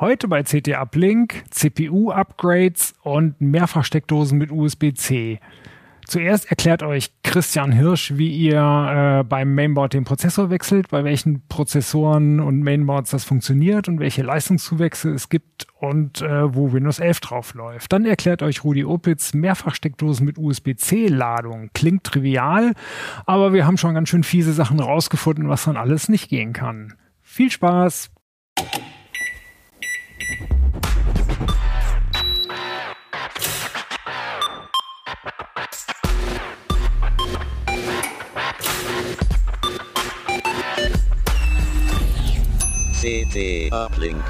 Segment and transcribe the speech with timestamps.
[0.00, 5.40] Heute bei CT Uplink CPU-Upgrades und Mehrfachsteckdosen mit USB-C.
[6.06, 11.42] Zuerst erklärt euch Christian Hirsch, wie ihr äh, beim Mainboard den Prozessor wechselt, bei welchen
[11.48, 17.18] Prozessoren und Mainboards das funktioniert und welche Leistungszuwächse es gibt und äh, wo Windows 11
[17.18, 17.92] drauf läuft.
[17.92, 21.70] Dann erklärt euch Rudi Opitz Mehrfachsteckdosen mit USB-C-Ladung.
[21.74, 22.74] Klingt trivial,
[23.26, 26.94] aber wir haben schon ganz schön fiese Sachen rausgefunden, was dann alles nicht gehen kann.
[27.20, 28.12] Viel Spaß!
[43.08, 44.22] CT Uplink.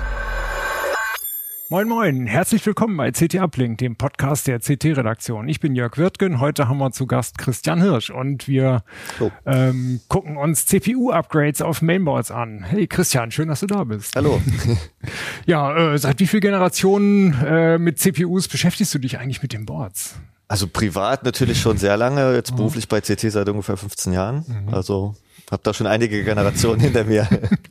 [1.68, 5.48] Moin Moin, herzlich willkommen bei CT Uplink, dem Podcast der CT-Redaktion.
[5.48, 8.84] Ich bin Jörg Wirtgen, heute haben wir zu Gast Christian Hirsch und wir
[9.18, 9.32] oh.
[9.46, 12.62] ähm, gucken uns CPU-Upgrades auf Mainboards an.
[12.62, 14.14] Hey Christian, schön, dass du da bist.
[14.14, 14.40] Hallo.
[15.46, 19.66] ja, äh, seit wie vielen Generationen äh, mit CPUs beschäftigst du dich eigentlich mit den
[19.66, 20.14] Boards?
[20.46, 22.58] Also privat natürlich schon sehr lange, jetzt mhm.
[22.58, 24.44] beruflich bei CT seit ungefähr 15 Jahren.
[24.46, 24.72] Mhm.
[24.72, 25.16] Also
[25.50, 27.26] hab da schon einige Generationen hinter mir.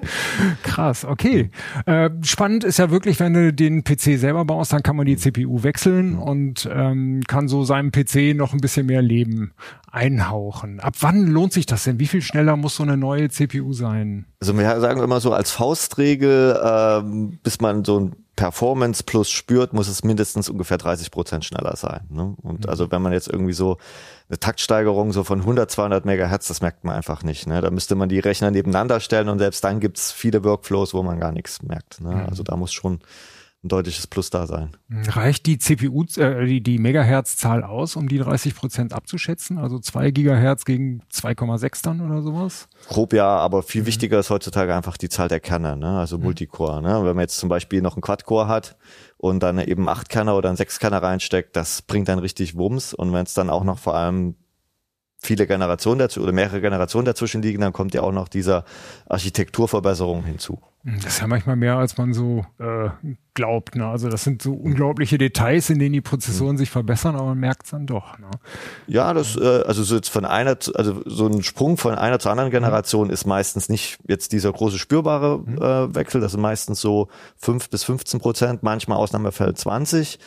[0.64, 1.52] Krass, okay.
[1.86, 5.17] Äh, spannend ist ja wirklich, wenn du den PC selber baust, dann kann man die
[5.17, 9.53] CPU wechseln und ähm, kann so seinem PC noch ein bisschen mehr Leben
[9.92, 10.80] einhauchen.
[10.80, 12.00] Ab wann lohnt sich das denn?
[12.00, 14.25] Wie viel schneller muss so eine neue CPU sein?
[14.39, 19.73] Also wir sagen immer so als Faustregel, ähm, bis man so ein Performance plus spürt,
[19.73, 22.02] muss es mindestens ungefähr 30 Prozent schneller sein.
[22.09, 22.36] Ne?
[22.44, 22.69] Und mhm.
[22.69, 23.78] also wenn man jetzt irgendwie so
[24.30, 27.47] eine Taktsteigerung so von 100, 200 Megahertz, das merkt man einfach nicht.
[27.47, 27.61] Ne?
[27.61, 31.19] Da müsste man die Rechner nebeneinander stellen und selbst dann gibt's viele Workflows, wo man
[31.19, 32.02] gar nichts merkt.
[32.02, 32.16] Ne?
[32.16, 32.25] Mhm.
[32.30, 33.00] Also da muss schon
[33.63, 34.77] ein deutliches Plus da sein.
[34.89, 39.58] Reicht die CPU, äh, die, die Megahertz-Zahl aus, um die 30 Prozent abzuschätzen?
[39.58, 42.67] Also 2 Gigahertz gegen 2,6 dann oder sowas?
[42.88, 43.88] Grob ja, aber viel mhm.
[43.88, 45.97] wichtiger ist heutzutage einfach die Zahl der Kerne, ne?
[45.97, 46.25] also mhm.
[46.25, 46.81] Multicore.
[46.81, 47.00] Ne?
[47.03, 48.78] Wenn man jetzt zum Beispiel noch einen Quad-Core hat,
[49.17, 52.94] und dann eben acht Kerner oder ein sechs Kerner reinsteckt, das bringt dann richtig Wumms.
[52.94, 54.35] Und wenn es dann auch noch vor allem
[55.20, 58.66] viele Generationen dazu oder mehrere Generationen dazwischen liegen, dann kommt ja auch noch dieser
[59.08, 60.59] Architekturverbesserung hinzu.
[60.84, 62.90] Das ist ja manchmal mehr, als man so äh,
[63.34, 63.75] glaubt.
[63.75, 63.86] Ne?
[63.86, 66.59] Also das sind so unglaubliche Details, in denen die Prozessoren mhm.
[66.59, 68.18] sich verbessern, aber man merkt es dann doch.
[68.19, 68.30] Ne?
[68.86, 72.31] Ja, das äh, also so jetzt von einer, also so ein Sprung von einer zur
[72.31, 73.14] anderen Generation mhm.
[73.14, 75.58] ist meistens nicht jetzt dieser große spürbare mhm.
[75.58, 76.22] äh, Wechsel.
[76.22, 80.20] Das sind meistens so fünf bis 15 Prozent, manchmal Ausnahmefall 20.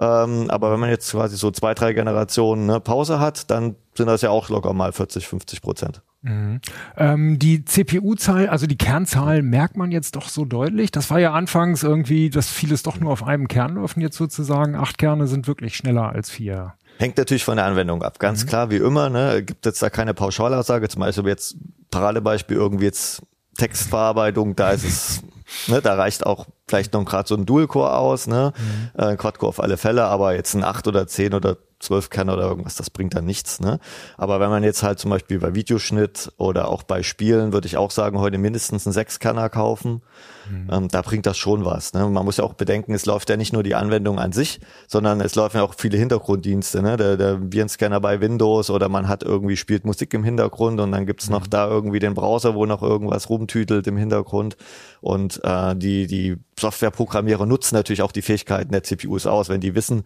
[0.00, 4.06] Ähm, aber wenn man jetzt quasi so zwei, drei Generationen ne, Pause hat, dann sind
[4.06, 6.02] das ja auch locker mal 40, 50 Prozent.
[6.22, 6.60] Mhm.
[6.96, 10.90] Ähm, die CPU-Zahl, also die Kernzahl merkt man jetzt doch so deutlich.
[10.90, 14.76] Das war ja anfangs irgendwie, dass vieles doch nur auf einem Kern läuft jetzt sozusagen
[14.76, 16.74] acht Kerne sind wirklich schneller als vier.
[16.98, 18.18] Hängt natürlich von der Anwendung ab.
[18.18, 18.48] Ganz mhm.
[18.48, 20.88] klar, wie immer, ne, gibt jetzt da keine Pauschalaussage.
[20.88, 21.56] Zum Beispiel jetzt
[21.90, 23.22] Paradebeispiel irgendwie jetzt
[23.56, 25.22] Textverarbeitung, da ist es,
[25.66, 29.00] ne, da reicht auch vielleicht noch gerade so ein Dual-Core aus, ne, mhm.
[29.02, 32.42] äh, Quad-Core auf alle Fälle, aber jetzt ein 8 oder 10 oder zwölf Kerner oder
[32.42, 33.60] irgendwas, das bringt dann nichts.
[33.60, 33.78] Ne?
[34.16, 37.76] Aber wenn man jetzt halt zum Beispiel bei Videoschnitt oder auch bei Spielen, würde ich
[37.76, 40.02] auch sagen, heute mindestens einen Sechskerner kaufen.
[40.50, 40.68] Mhm.
[40.70, 41.92] Ähm, da bringt das schon was.
[41.92, 42.08] Ne?
[42.08, 45.20] Man muss ja auch bedenken, es läuft ja nicht nur die Anwendung an sich, sondern
[45.20, 46.82] es laufen ja auch viele Hintergrunddienste.
[46.82, 46.96] Ne?
[46.96, 51.06] Der, der Virenscanner bei Windows oder man hat irgendwie, spielt Musik im Hintergrund und dann
[51.06, 51.34] gibt's mhm.
[51.34, 54.56] noch da irgendwie den Browser, wo noch irgendwas rumtütelt im Hintergrund.
[55.00, 59.48] Und äh, die, die Softwareprogrammierer nutzen natürlich auch die Fähigkeiten der CPUs aus.
[59.48, 60.04] Wenn die wissen,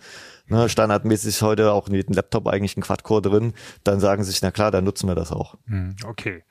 [0.49, 3.55] ne, standardmäßig ist heute auch in jedem Laptop eigentlich ein Quad-Core drin,
[3.85, 5.57] dann sagen sie sich, na klar, dann nutzen wir das auch.
[6.05, 6.43] Okay,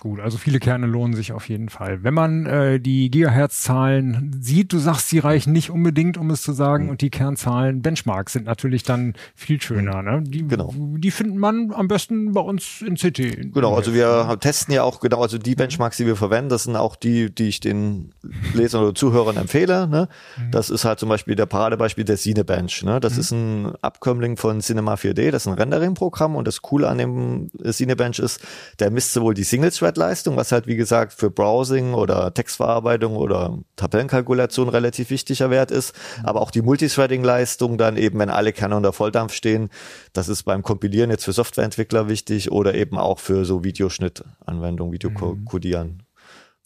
[0.00, 0.20] gut.
[0.20, 2.02] Also viele Kerne lohnen sich auf jeden Fall.
[2.02, 6.52] Wenn man äh, die Gigahertz-Zahlen sieht, du sagst, sie reichen nicht unbedingt, um es zu
[6.52, 6.90] sagen, mhm.
[6.90, 10.02] und die Kernzahlen, Benchmarks sind natürlich dann viel schöner.
[10.02, 10.22] Ne?
[10.22, 10.72] Die, genau.
[10.76, 13.52] die findet man am besten bei uns in CT.
[13.52, 16.76] Genau, also wir testen ja auch genau, also die Benchmarks, die wir verwenden, das sind
[16.76, 18.12] auch die, die ich den
[18.54, 19.88] Lesern oder Zuhörern empfehle.
[19.88, 20.08] Ne?
[20.36, 20.50] Mhm.
[20.50, 22.84] Das ist halt zum Beispiel der Paradebeispiel der Cinebench.
[22.84, 23.00] Ne?
[23.00, 23.20] Das mhm.
[23.20, 27.50] ist ein Abkömmling von Cinema 4D, das ist ein Rendering-Programm und das Coole an dem
[27.64, 28.40] Cinebench ist,
[28.78, 34.68] der misst sowohl die Single-Thread-Leistung, was halt wie gesagt für Browsing oder Textverarbeitung oder Tabellenkalkulation
[34.68, 36.26] relativ wichtiger Wert ist, mhm.
[36.26, 39.70] aber auch die Multithreading-Leistung dann eben, wenn alle Kerne unter Volldampf stehen,
[40.12, 46.04] das ist beim Kompilieren jetzt für Softwareentwickler wichtig oder eben auch für so Videoschnitt-Anwendungen, Videokodieren.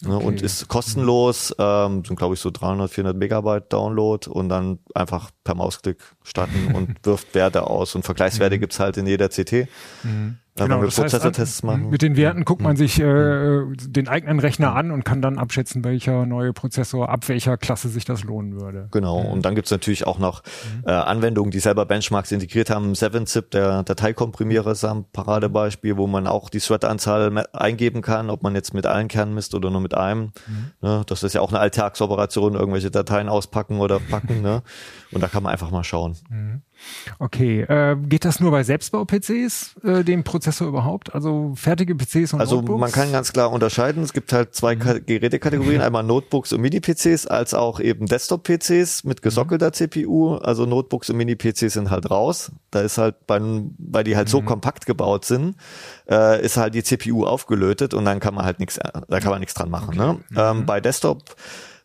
[0.04, 0.26] Ne, okay.
[0.26, 5.32] Und ist kostenlos, ähm, sind glaube ich so 300, 400 Megabyte Download und dann einfach
[5.42, 8.60] per Mausklick starten und wirft Werte aus und Vergleichswerte mhm.
[8.60, 9.66] gibt's halt in jeder CT.
[10.04, 10.38] Mhm.
[10.58, 11.90] Genau, wir Prozessortests machen.
[11.90, 15.84] Mit den Werten guckt man sich äh, den eigenen Rechner an und kann dann abschätzen,
[15.84, 18.88] welcher neue Prozessor ab welcher Klasse sich das lohnen würde.
[18.90, 20.42] Genau, und dann gibt's natürlich auch noch
[20.84, 22.92] äh, Anwendungen, die selber Benchmarks integriert haben.
[22.92, 28.54] 7-Zip, der Dateikomprimierer ist ein Paradebeispiel, wo man auch die Thread-Anzahl eingeben kann, ob man
[28.54, 30.32] jetzt mit allen Kernen misst oder nur mit einem.
[30.46, 30.70] Mhm.
[30.80, 34.42] Ne, das ist ja auch eine Alltagsoperation, irgendwelche Dateien auspacken oder packen.
[34.42, 34.62] ne?
[35.12, 36.16] Und da kann man einfach mal schauen.
[36.28, 36.62] Mhm.
[37.18, 41.14] Okay, äh, geht das nur bei Selbstbau-PCs, äh, dem Prozessor überhaupt?
[41.14, 42.70] Also fertige PCs und also Notebooks?
[42.70, 44.02] Also man kann ganz klar unterscheiden.
[44.02, 45.04] Es gibt halt zwei mhm.
[45.06, 49.72] Gerätekategorien, einmal Notebooks und Mini-PCs, als auch eben Desktop-PCs mit gesockelter mhm.
[49.72, 50.34] CPU.
[50.36, 52.52] Also Notebooks und Mini-PCs sind halt raus.
[52.70, 53.40] Da ist halt, bei,
[53.78, 54.32] weil die halt mhm.
[54.32, 55.56] so kompakt gebaut sind,
[56.08, 59.40] äh, ist halt die CPU aufgelötet und dann kann man halt nichts, da kann man
[59.40, 59.98] nichts dran machen.
[60.00, 60.18] Okay.
[60.30, 60.40] Ne?
[60.40, 60.66] Ähm, mhm.
[60.66, 61.36] bei Desktop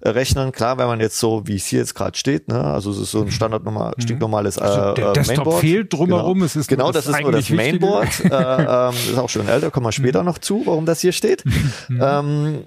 [0.04, 0.52] rechnen.
[0.52, 3.12] Klar, wenn man jetzt so, wie es hier jetzt gerade steht, ne, also es ist
[3.12, 4.02] so ein standardnormal, mhm.
[4.02, 5.62] stinknormales also äh, also der Desktop Mainboard.
[5.62, 6.46] fehlt drumherum, genau.
[6.46, 8.20] es ist genau, das, das ist nur das Mainboard.
[8.26, 10.28] äh, ähm, ist auch schon älter, kommen wir später mhm.
[10.28, 11.44] noch zu, warum das hier steht.
[11.90, 12.02] Mhm.
[12.02, 12.66] ähm,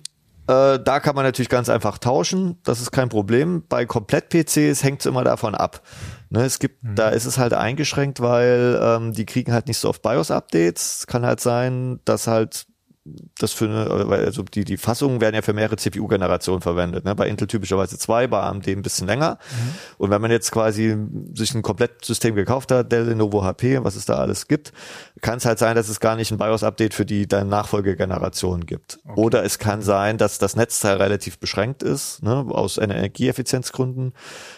[0.49, 3.65] äh, da kann man natürlich ganz einfach tauschen, das ist kein Problem.
[3.69, 5.83] Bei Komplett-PCs hängt es immer davon ab.
[6.31, 6.95] Ne, es gibt, mhm.
[6.95, 11.07] da ist es halt eingeschränkt, weil ähm, die kriegen halt nicht so oft BIOS-Updates.
[11.07, 12.67] Kann halt sein, dass halt
[13.39, 17.05] das für eine, also die, die Fassungen werden ja für mehrere CPU-Generationen verwendet.
[17.05, 17.15] Ne?
[17.15, 19.39] Bei Intel typischerweise zwei, bei AMD ein bisschen länger.
[19.51, 19.75] Mhm.
[19.99, 20.97] Und wenn man jetzt quasi
[21.35, 24.73] sich ein Komplettsystem gekauft hat, Dell, Lenovo, HP, was es da alles gibt,
[25.21, 28.99] kann es halt sein, dass es gar nicht ein BIOS-Update für die dann Nachfolgegeneration gibt.
[29.05, 29.21] Okay.
[29.21, 32.47] Oder es kann sein, dass das Netzteil relativ beschränkt ist, ne?
[32.49, 34.15] aus Energieeffizienzgründen.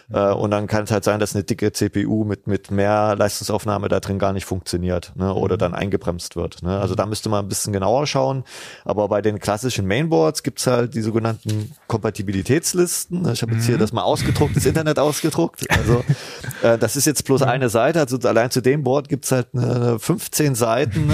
[0.09, 0.15] Mhm.
[0.15, 3.89] Äh, und dann kann es halt sein, dass eine dicke CPU mit, mit mehr Leistungsaufnahme
[3.89, 5.35] da drin gar nicht funktioniert ne?
[5.35, 5.61] oder mhm.
[5.61, 6.63] dann eingebremst wird.
[6.63, 6.79] Ne?
[6.79, 8.45] Also da müsste man ein bisschen genauer schauen bauen.
[8.85, 13.31] Aber bei den klassischen Mainboards gibt's halt die sogenannten Kompatibilitätslisten.
[13.33, 13.81] Ich habe jetzt hier mhm.
[13.81, 15.65] das mal ausgedruckt, das Internet ausgedruckt.
[15.71, 16.05] Also
[16.63, 18.01] äh, das ist jetzt bloß eine Seite.
[18.01, 21.11] Also allein zu dem Board gibt's halt eine 15 Seiten,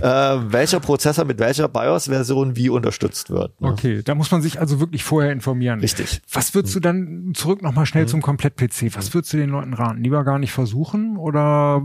[0.00, 3.60] äh, welcher Prozessor mit welcher BIOS-Version wie unterstützt wird.
[3.60, 3.68] Ne?
[3.68, 5.80] Okay, da muss man sich also wirklich vorher informieren.
[5.80, 6.20] Richtig.
[6.32, 8.08] Was würdest du dann zurück nochmal schnell mhm.
[8.08, 8.96] zum Komplett-PC?
[8.96, 10.02] Was würdest du den Leuten raten?
[10.02, 11.82] Lieber gar nicht versuchen oder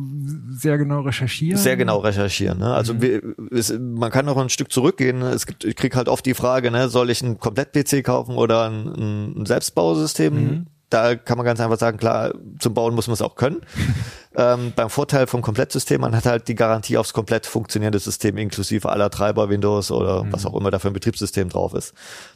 [0.49, 1.57] sehr genau recherchieren?
[1.57, 2.59] Sehr genau recherchieren.
[2.59, 2.73] Ne?
[2.73, 3.01] Also mhm.
[3.01, 5.23] wir, es, man kann noch ein Stück zurückgehen.
[5.23, 8.69] Es gibt, ich krieg halt oft die Frage, ne, soll ich einen Komplett-PC kaufen oder
[8.69, 10.33] ein, ein Selbstbausystem?
[10.33, 10.67] Mhm.
[10.91, 13.61] Da kann man ganz einfach sagen, klar, zum Bauen muss man es auch können.
[14.35, 18.87] ähm, beim Vorteil vom Komplettsystem, man hat halt die Garantie aufs komplett funktionierende System inklusive
[18.89, 20.31] aller Treiber, Windows oder mhm.
[20.31, 21.95] was auch immer da für ein Betriebssystem drauf ist.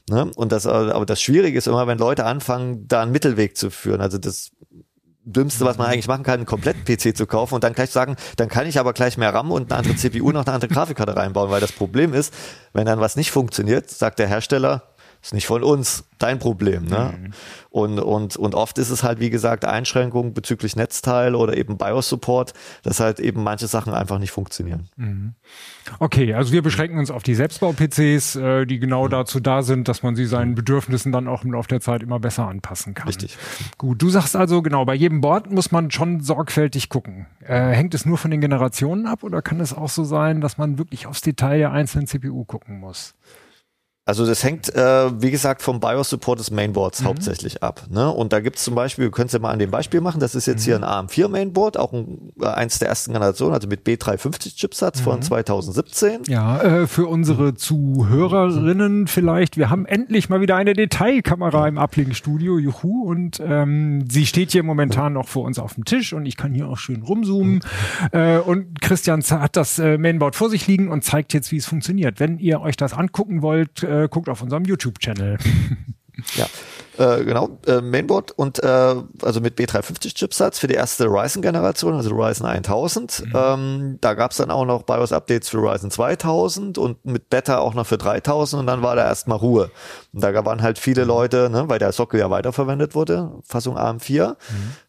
[0.10, 0.32] Ne?
[0.36, 4.02] Und das, aber das Schwierige ist immer, wenn Leute anfangen, da einen Mittelweg zu führen.
[4.02, 4.50] Also das
[5.24, 8.50] Dümmste, was man eigentlich machen kann, einen Komplett-PC zu kaufen und dann gleich sagen, dann
[8.50, 11.52] kann ich aber gleich mehr RAM und eine andere CPU noch eine andere Grafikkarte reinbauen,
[11.52, 12.34] weil das Problem ist,
[12.74, 14.91] wenn dann was nicht funktioniert, sagt der Hersteller,
[15.22, 16.86] ist nicht von uns, dein Problem.
[16.86, 17.14] Ne?
[17.18, 17.32] Mhm.
[17.70, 22.54] Und, und, und oft ist es halt, wie gesagt, Einschränkungen bezüglich Netzteil oder eben BIOS-Support,
[22.84, 24.90] dass halt eben manche Sachen einfach nicht funktionieren.
[24.98, 25.34] Mhm.
[26.00, 29.12] Okay, also wir beschränken uns auf die Selbstbau-PCs, äh, die genau mhm.
[29.12, 32.20] dazu da sind, dass man sie seinen Bedürfnissen dann auch im Laufe der Zeit immer
[32.20, 33.08] besser anpassen kann.
[33.08, 33.38] Richtig.
[33.78, 37.28] Gut, du sagst also, genau, bei jedem Board muss man schon sorgfältig gucken.
[37.42, 40.58] Äh, hängt es nur von den Generationen ab oder kann es auch so sein, dass
[40.58, 43.16] man wirklich aufs Detail der einzelnen CPU gucken muss?
[44.04, 47.06] Also das hängt, äh, wie gesagt, vom BIOS-Support des Mainboards mhm.
[47.06, 47.84] hauptsächlich ab.
[47.92, 48.10] Ne?
[48.10, 50.34] Und da gibt's zum Beispiel, wir können es ja mal an dem Beispiel machen, das
[50.34, 50.66] ist jetzt mhm.
[50.66, 55.04] hier ein AM4-Mainboard, auch ein, äh, eins der ersten Generation, also mit B350-Chipsatz mhm.
[55.04, 56.24] von 2017.
[56.28, 62.58] Ja, äh, für unsere Zuhörerinnen vielleicht, wir haben endlich mal wieder eine Detailkamera im Uplink-Studio,
[62.58, 66.38] juhu, und ähm, sie steht hier momentan noch vor uns auf dem Tisch und ich
[66.38, 67.64] kann hier auch schön rumzoomen.
[68.12, 71.68] Äh, und Christian hat das äh, Mainboard vor sich liegen und zeigt jetzt, wie es
[71.68, 72.20] funktioniert.
[72.20, 75.38] Wenn ihr euch das angucken wollt, äh, guckt auf unserem YouTube-Channel.
[76.36, 76.48] ja.
[77.02, 82.12] Äh, genau, äh, Mainboard und äh, also mit B350 Chipsatz für die erste Ryzen-Generation, also
[82.12, 83.24] Ryzen 1000.
[83.26, 83.32] Mhm.
[83.34, 87.74] Ähm, da gab es dann auch noch BIOS-Updates für Ryzen 2000 und mit Beta auch
[87.74, 89.72] noch für 3000 und dann war da erstmal Ruhe.
[90.14, 94.36] Und da waren halt viele Leute, ne, weil der Sockel ja weiterverwendet wurde, Fassung AM4,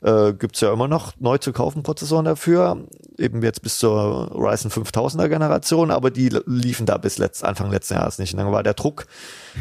[0.02, 0.07] mhm.
[0.07, 2.76] äh, gibt ja immer noch neu zu kaufen Prozessoren dafür,
[3.16, 7.95] eben jetzt bis zur Ryzen 5000er Generation, aber die liefen da bis letzt, Anfang letzten
[7.95, 8.35] Jahres nicht.
[8.35, 9.07] Und dann war der Druck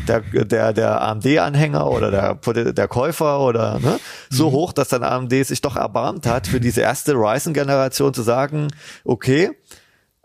[0.08, 4.54] der, der, der AMD-Anhänger oder der der, Käufer oder ne, so mhm.
[4.54, 8.68] hoch, dass dann AMD sich doch erbarmt hat, für diese erste Ryzen-Generation zu sagen,
[9.04, 9.52] okay,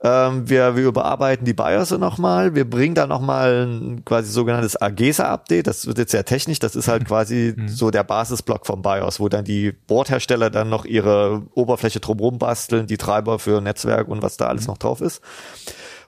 [0.03, 5.67] ähm, wir, wir überarbeiten die BIOS nochmal, wir bringen da nochmal ein quasi sogenanntes AGESA-Update,
[5.67, 7.07] das wird jetzt sehr technisch, das ist halt mhm.
[7.07, 7.69] quasi mhm.
[7.69, 12.87] so der Basisblock vom BIOS, wo dann die Bordhersteller dann noch ihre Oberfläche drumherum basteln,
[12.87, 14.73] die Treiber für Netzwerk und was da alles mhm.
[14.73, 15.23] noch drauf ist.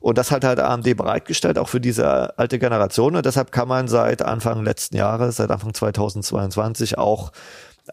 [0.00, 3.16] Und das hat halt AMD bereitgestellt, auch für diese alte Generation.
[3.16, 7.32] Und deshalb kann man seit Anfang letzten Jahres, seit Anfang 2022 auch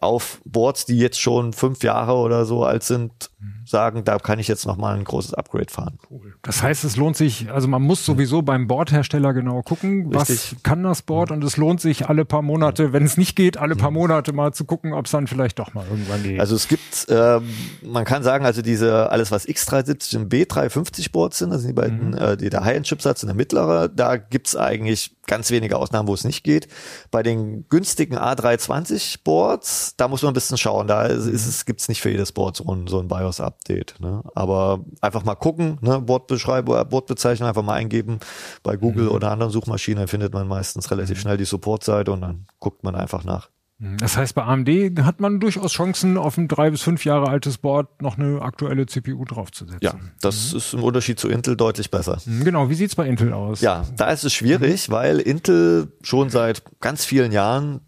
[0.00, 3.30] auf Boards, die jetzt schon fünf Jahre oder so alt sind,
[3.66, 5.98] sagen, da kann ich jetzt nochmal ein großes Upgrade fahren.
[6.10, 6.34] Cool.
[6.42, 10.54] Das heißt, es lohnt sich, also man muss sowieso beim Boardhersteller genau gucken, Richtig.
[10.54, 13.58] was kann das Board und es lohnt sich alle paar Monate, wenn es nicht geht,
[13.58, 16.40] alle paar Monate mal zu gucken, ob es dann vielleicht doch mal irgendwann geht.
[16.40, 17.48] Also es gibt, ähm,
[17.82, 21.74] man kann sagen, also diese, alles was X370 und B350 Boards sind, das sind die
[21.74, 22.18] beiden, mhm.
[22.18, 26.24] äh, die der High-End-Chipsatz und der mittlere, da gibt's eigentlich ganz wenige Ausnahmen, wo es
[26.24, 26.68] nicht geht.
[27.10, 30.86] Bei den günstigen A320 Boards, da muss man ein bisschen schauen.
[30.86, 33.96] Da ist, ist es, gibt's nicht für jedes Board so ein, so ein BIOS-Update.
[34.00, 34.22] Ne?
[34.34, 36.00] Aber einfach mal gucken, ne?
[36.00, 38.20] Bordbeschreibung, Bordbezeichnung einfach mal eingeben
[38.62, 39.12] bei Google mhm.
[39.12, 42.94] oder anderen Suchmaschinen, dann findet man meistens relativ schnell die Support-Seite und dann guckt man
[42.94, 43.50] einfach nach.
[43.78, 43.98] Mhm.
[43.98, 44.68] Das heißt, bei AMD
[45.02, 48.86] hat man durchaus Chancen, auf ein drei bis fünf Jahre altes Board noch eine aktuelle
[48.86, 49.80] CPU draufzusetzen.
[49.82, 50.58] Ja, das mhm.
[50.58, 52.18] ist im Unterschied zu Intel deutlich besser.
[52.24, 53.60] Mhm, genau, wie sieht's bei Intel aus?
[53.60, 54.92] Ja, da ist es schwierig, mhm.
[54.92, 57.80] weil Intel schon seit ganz vielen Jahren,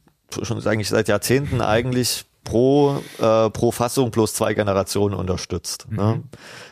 [0.42, 5.87] schon eigentlich seit Jahrzehnten eigentlich pro, äh, pro Fassung plus zwei Generationen unterstützt.
[5.90, 6.02] Ne?
[6.02, 6.09] Mhm.
[6.09, 6.23] Ne?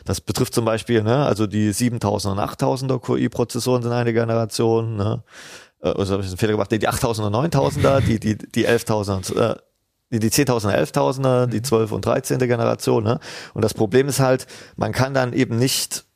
[0.05, 5.23] Das betrifft zum Beispiel, ne, also die 7000er und 8000er QI-Prozessoren sind eine Generation, ne?
[5.81, 9.55] äh, also habe ich einen Fehler gemacht, die 8000er, 9000er, die, die, die 11.000er, äh,
[10.11, 12.39] die, die 10.000er, 11.000er, die 12 und 13.
[12.39, 13.03] Generation.
[13.03, 13.19] Ne?
[13.53, 16.06] Und das Problem ist halt, man kann dann eben nicht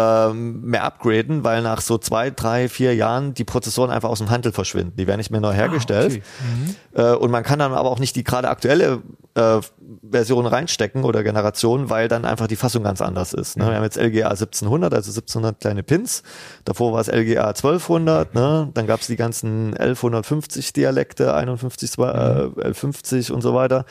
[0.00, 4.30] ähm, mehr upgraden, weil nach so zwei, drei, vier Jahren die Prozessoren einfach aus dem
[4.30, 4.94] Handel verschwinden.
[4.96, 6.22] Die werden nicht mehr neu hergestellt.
[6.22, 7.12] Ah, okay.
[7.12, 7.14] mhm.
[7.14, 9.02] äh, und man kann dann aber auch nicht die gerade aktuelle
[9.34, 9.60] äh,
[10.08, 13.56] Version reinstecken oder Generation, weil dann einfach die Fassung ganz anders ist.
[13.56, 13.64] Ne?
[13.64, 13.68] Mhm.
[13.68, 16.22] Wir haben jetzt LGA 1700, also 1700 kleine Pins.
[16.64, 18.34] Davor war es LGA 1200.
[18.34, 18.70] Ne?
[18.74, 23.84] Dann gab es die ganzen 1150 Dialekte, 51, äh, 1150 und so weiter.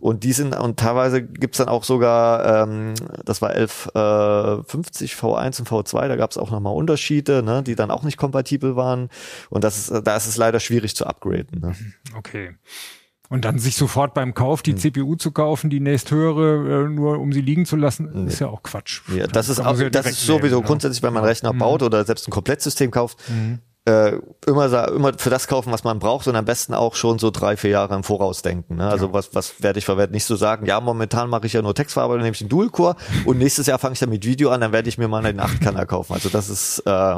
[0.00, 2.94] Und die sind, und teilweise gibt's dann auch sogar, ähm,
[3.24, 7.62] das war 1150 V1 und V2, da gab's auch nochmal Unterschiede, ne?
[7.62, 9.08] die dann auch nicht kompatibel waren.
[9.48, 11.60] Und das ist, da ist es leider schwierig zu upgraden.
[11.60, 11.74] Ne?
[12.16, 12.54] Okay.
[13.28, 14.78] Und dann sich sofort beim Kauf die hm.
[14.78, 18.28] CPU zu kaufen, die nächsthöhere, äh, nur um sie liegen zu lassen, nee.
[18.28, 19.02] ist ja auch Quatsch.
[19.14, 21.58] Ja, das ist, auch, das ist sowieso nehmen, grundsätzlich, wenn man einen Rechner mhm.
[21.58, 23.58] baut oder selbst ein Komplettsystem kauft, mhm.
[23.84, 24.12] äh,
[24.46, 27.56] immer, immer für das kaufen, was man braucht und am besten auch schon so drei,
[27.56, 28.76] vier Jahre im Voraus denken.
[28.76, 28.88] Ne?
[28.88, 29.12] Also ja.
[29.12, 30.14] was, was werde ich verwenden?
[30.14, 33.38] Nicht so sagen, ja, momentan mache ich ja nur Textverarbeitung, nehme ich einen Dual-Core und
[33.38, 35.86] nächstes Jahr fange ich dann mit Video an, dann werde ich mir mal einen 8-Kanner
[35.86, 36.12] kaufen.
[36.12, 37.14] Also das ist äh,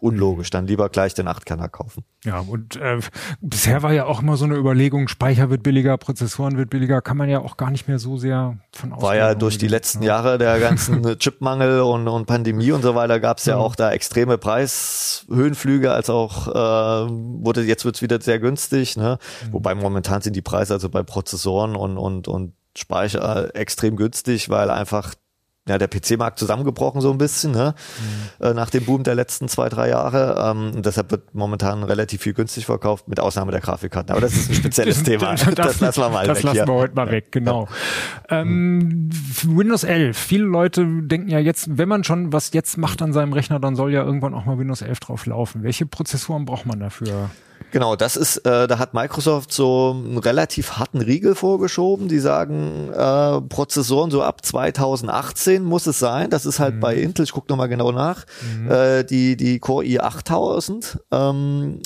[0.00, 0.50] unlogisch.
[0.50, 2.04] Dann lieber gleich den 8-Kanner kaufen.
[2.24, 3.00] Ja, und äh,
[3.40, 7.16] bisher war ja auch immer so eine Überlegung, Speicher wird billiger, Prozessoren wird billiger, kann
[7.16, 9.02] man ja auch gar nicht mehr so sehr von außen.
[9.02, 10.06] War ja durch die letzten ne?
[10.06, 13.74] Jahre der ganzen Chipmangel und, und Pandemie und so weiter gab es ja, ja, auch
[13.74, 19.18] da extreme Preishöhenflüge, als auch äh, wurde jetzt wird's wieder sehr günstig, ne?
[19.46, 19.52] Mhm.
[19.52, 24.70] Wobei momentan sind die Preise also bei Prozessoren und, und, und Speicher extrem günstig, weil
[24.70, 25.14] einfach
[25.68, 27.74] ja, der PC-Markt zusammengebrochen so ein bisschen, ne?
[28.40, 28.46] Mhm.
[28.46, 30.50] Äh, nach dem Boom der letzten zwei, drei Jahre.
[30.50, 34.10] Ähm, und deshalb wird momentan relativ viel günstig verkauft, mit Ausnahme der Grafikkarten.
[34.10, 35.34] Aber das ist ein spezielles Thema.
[35.34, 36.44] das, das, lassen wir mal das weg.
[36.44, 37.68] Das lassen wir heute mal weg, genau.
[38.30, 38.40] Ja.
[38.40, 39.10] Ähm,
[39.46, 40.16] Windows 11.
[40.16, 43.76] Viele Leute denken ja jetzt, wenn man schon was jetzt macht an seinem Rechner, dann
[43.76, 45.62] soll ja irgendwann auch mal Windows 11 drauf laufen.
[45.62, 47.30] Welche Prozessoren braucht man dafür?
[47.72, 52.08] Genau, das ist, äh, da hat Microsoft so einen relativ harten Riegel vorgeschoben.
[52.08, 56.30] Die sagen, äh, Prozessoren so ab 2018 muss es sein.
[56.30, 56.80] Das ist halt mhm.
[56.80, 58.70] bei Intel, ich gucke nochmal genau nach, mhm.
[58.70, 60.98] äh, die, die Core i8000.
[61.12, 61.80] Ähm,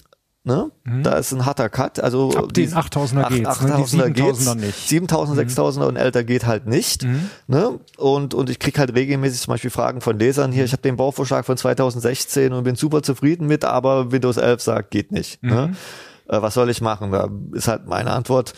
[0.46, 0.70] Ne?
[0.84, 1.02] Mhm.
[1.02, 2.00] Da ist ein harter Cut.
[2.00, 4.14] Also Ab den 8000er geht 8000er ne?
[4.14, 4.88] 7000er nicht.
[4.88, 5.86] 7000, 6000er mhm.
[5.86, 7.04] und älter geht halt nicht.
[7.04, 7.30] Mhm.
[7.46, 7.80] Ne?
[7.96, 10.96] Und, und ich krieg halt regelmäßig zum Beispiel Fragen von Lesern hier, ich habe den
[10.96, 15.42] Bauvorschlag von 2016 und bin super zufrieden mit, aber Windows 11 sagt, geht nicht.
[15.42, 15.68] Ne?
[15.68, 15.76] Mhm.
[16.28, 17.10] Äh, was soll ich machen?
[17.12, 18.52] Da ist halt meine Antwort,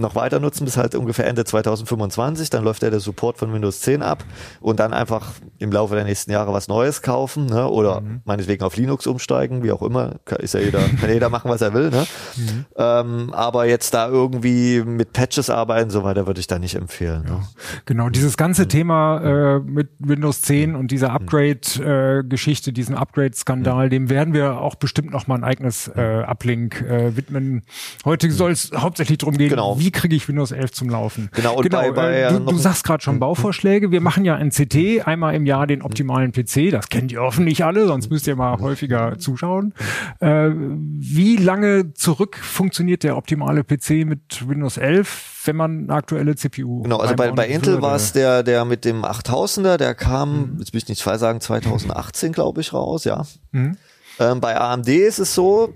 [0.00, 2.50] noch weiter nutzen bis halt ungefähr Ende 2025.
[2.50, 4.24] Dann läuft ja der Support von Windows 10 ab
[4.60, 7.68] und dann einfach im Laufe der nächsten Jahre was Neues kaufen ne?
[7.68, 8.22] oder mhm.
[8.24, 10.16] meinetwegen auf Linux umsteigen, wie auch immer.
[10.38, 11.90] Ist ja jeder, kann jeder machen, was er will.
[11.90, 12.06] Ne?
[12.36, 12.64] Mhm.
[12.76, 17.24] Ähm, aber jetzt da irgendwie mit Patches arbeiten, so weiter würde ich da nicht empfehlen.
[17.26, 17.34] Ja.
[17.34, 17.42] Ne?
[17.84, 18.68] Genau, dieses ganze mhm.
[18.68, 23.90] Thema äh, mit Windows 10 und dieser Upgrade-Geschichte, äh, diesen Upgrade-Skandal, mhm.
[23.90, 27.62] dem werden wir auch bestimmt noch mal ein eigenes äh, Uplink äh, widmen.
[28.04, 28.32] Heute mhm.
[28.32, 29.78] soll es hauptsächlich darum gehen, genau.
[29.78, 31.30] wie wie kriege ich Windows 11 zum Laufen?
[31.32, 33.20] Genau, und genau, bei, bei, äh, du, du sagst gerade schon hm.
[33.20, 33.90] Bauvorschläge.
[33.90, 36.70] Wir machen ja in CT einmal im Jahr den optimalen PC.
[36.70, 39.74] Das kennt ihr hoffentlich alle, sonst müsst ihr mal häufiger zuschauen.
[40.20, 46.36] Äh, wie lange zurück funktioniert der optimale PC mit Windows 11, wenn man eine aktuelle
[46.36, 50.52] CPU Genau, also bei, bei Intel war es der, der mit dem 8000er, der kam,
[50.52, 50.56] mhm.
[50.60, 53.24] jetzt will ich nicht frei sagen, 2018 glaube ich raus, ja.
[53.50, 53.76] Mhm.
[54.20, 55.74] Ähm, bei AMD ist es so,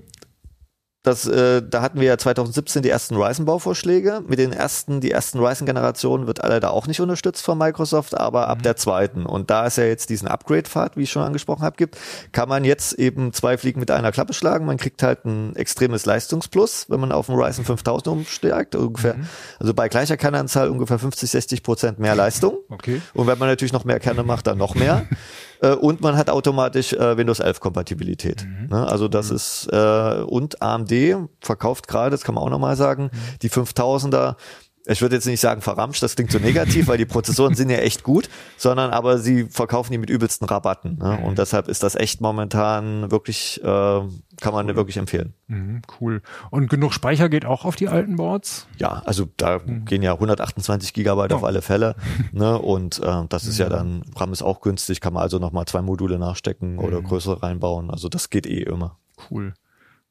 [1.05, 4.23] das, äh, da hatten wir ja 2017 die ersten Ryzen-Bauvorschläge.
[4.27, 8.47] Mit den ersten, die ersten Ryzen-Generationen wird alle da auch nicht unterstützt von Microsoft, aber
[8.47, 8.51] mhm.
[8.53, 9.27] ab der zweiten.
[9.27, 11.99] Und da es ja jetzt diesen Upgrade-Pfad, wie ich schon angesprochen habe, gibt,
[12.33, 14.65] kann man jetzt eben zwei Fliegen mit einer Klappe schlagen.
[14.65, 18.75] Man kriegt halt ein extremes Leistungsplus, wenn man auf den Ryzen 5000 umsteigt.
[18.75, 19.29] Ungefähr, mhm.
[19.61, 22.57] also bei gleicher Kernanzahl ungefähr 50, 60 Prozent mehr Leistung.
[22.71, 23.03] Okay.
[23.13, 25.07] Und wenn man natürlich noch mehr Kerne macht, dann noch mehr.
[25.61, 28.45] Äh, und man hat automatisch äh, Windows 11 Kompatibilität.
[28.45, 28.69] Mhm.
[28.69, 28.87] Ne?
[28.87, 29.37] Also das mhm.
[29.37, 30.93] ist äh, und AMD
[31.41, 33.39] verkauft gerade, das kann man auch nochmal sagen, mhm.
[33.43, 34.37] die 5000er
[34.87, 37.79] ich würde jetzt nicht sagen verramscht, das klingt so negativ, weil die Prozessoren sind ja
[37.79, 40.99] echt gut, sondern aber sie verkaufen die mit übelsten Rabatten.
[40.99, 41.21] Ne?
[41.25, 44.77] Und deshalb ist das echt momentan wirklich, äh, kann man cool.
[44.77, 45.33] wirklich empfehlen.
[45.47, 46.23] Mhm, cool.
[46.51, 48.67] Und genug Speicher geht auch auf die alten Boards?
[48.79, 49.87] Ja, also da mhm.
[49.87, 51.37] gehen ja 128 Gigabyte oh.
[51.37, 51.97] auf alle Fälle.
[52.33, 52.59] Ne?
[52.59, 53.71] Und äh, das ist ja mhm.
[53.71, 57.05] dann, RAM ist auch günstig, kann man also nochmal zwei Module nachstecken oder mhm.
[57.05, 57.91] größere reinbauen.
[57.91, 58.99] Also das geht eh immer.
[59.31, 59.55] Cool.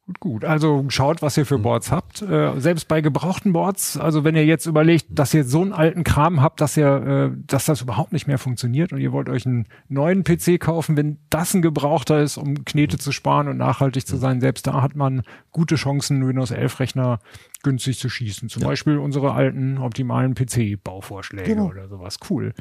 [0.06, 0.46] Gut, gut.
[0.46, 1.64] Also schaut, was ihr für mhm.
[1.64, 2.22] Boards habt.
[2.22, 6.04] Äh, selbst bei gebrauchten Boards, also wenn ihr jetzt überlegt, dass ihr so einen alten
[6.04, 9.46] Kram habt, dass ihr, äh, dass das überhaupt nicht mehr funktioniert und ihr wollt euch
[9.46, 14.06] einen neuen PC kaufen, wenn das ein gebrauchter ist, um Knete zu sparen und nachhaltig
[14.06, 17.20] zu sein, selbst da hat man gute Chancen, Windows 11 Rechner
[17.64, 18.50] günstig zu schießen.
[18.50, 18.68] Zum ja.
[18.68, 21.68] Beispiel unsere alten optimalen PC-Bauvorschläge genau.
[21.68, 22.18] oder sowas.
[22.30, 22.54] Cool.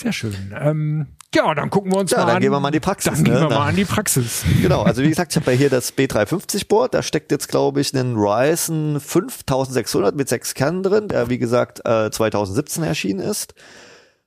[0.00, 0.34] Sehr schön.
[0.58, 2.42] Ähm, ja, dann gucken wir uns ja, mal dann an.
[2.42, 3.12] gehen wir mal in die Praxis.
[3.12, 3.30] Dann ne?
[3.30, 4.44] gehen wir mal an die Praxis.
[4.62, 6.94] Genau, also wie gesagt, ich habe ja hier das B350 Board.
[6.94, 11.80] Da steckt jetzt, glaube ich, ein Ryzen 5600 mit sechs Kernen drin, der wie gesagt
[11.84, 13.54] äh, 2017 erschienen ist.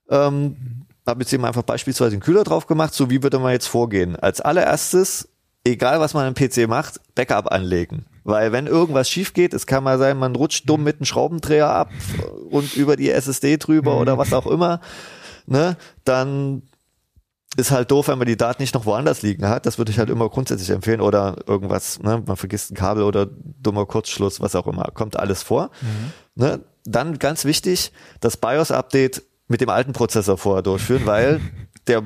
[0.09, 2.93] Ähm, habe jetzt eben einfach beispielsweise den Kühler drauf gemacht.
[2.93, 4.15] So wie würde man jetzt vorgehen?
[4.15, 5.27] Als allererstes,
[5.63, 8.05] egal was man im PC macht, Backup anlegen.
[8.23, 11.69] Weil wenn irgendwas schief geht, es kann mal sein, man rutscht dumm mit einem Schraubendreher
[11.69, 11.89] ab
[12.51, 14.79] und über die SSD drüber oder was auch immer,
[15.45, 16.63] ne, dann
[17.55, 19.65] ist halt doof, wenn man die Daten nicht noch woanders liegen hat.
[19.65, 21.01] Das würde ich halt immer grundsätzlich empfehlen.
[21.01, 24.89] Oder irgendwas, ne, man vergisst ein Kabel oder dummer Kurzschluss, was auch immer.
[24.93, 25.69] Kommt alles vor.
[25.81, 26.43] Mhm.
[26.43, 26.59] Ne?
[26.85, 31.39] Dann ganz wichtig, das BIOS-Update mit dem alten Prozessor vorher durchführen, weil
[31.87, 32.01] der,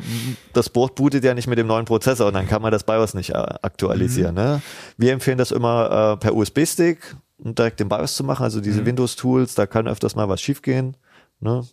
[0.53, 3.13] das Board bootet ja nicht mit dem neuen Prozessor und dann kann man das BIOS
[3.13, 4.35] nicht äh, aktualisieren.
[4.35, 4.41] Mhm.
[4.41, 4.61] Ne?
[4.97, 8.81] Wir empfehlen das immer äh, per USB-Stick und direkt den BIOS zu machen, also diese
[8.81, 8.87] mhm.
[8.87, 10.97] Windows-Tools, da kann öfters mal was schiefgehen.
[11.39, 11.63] Ne?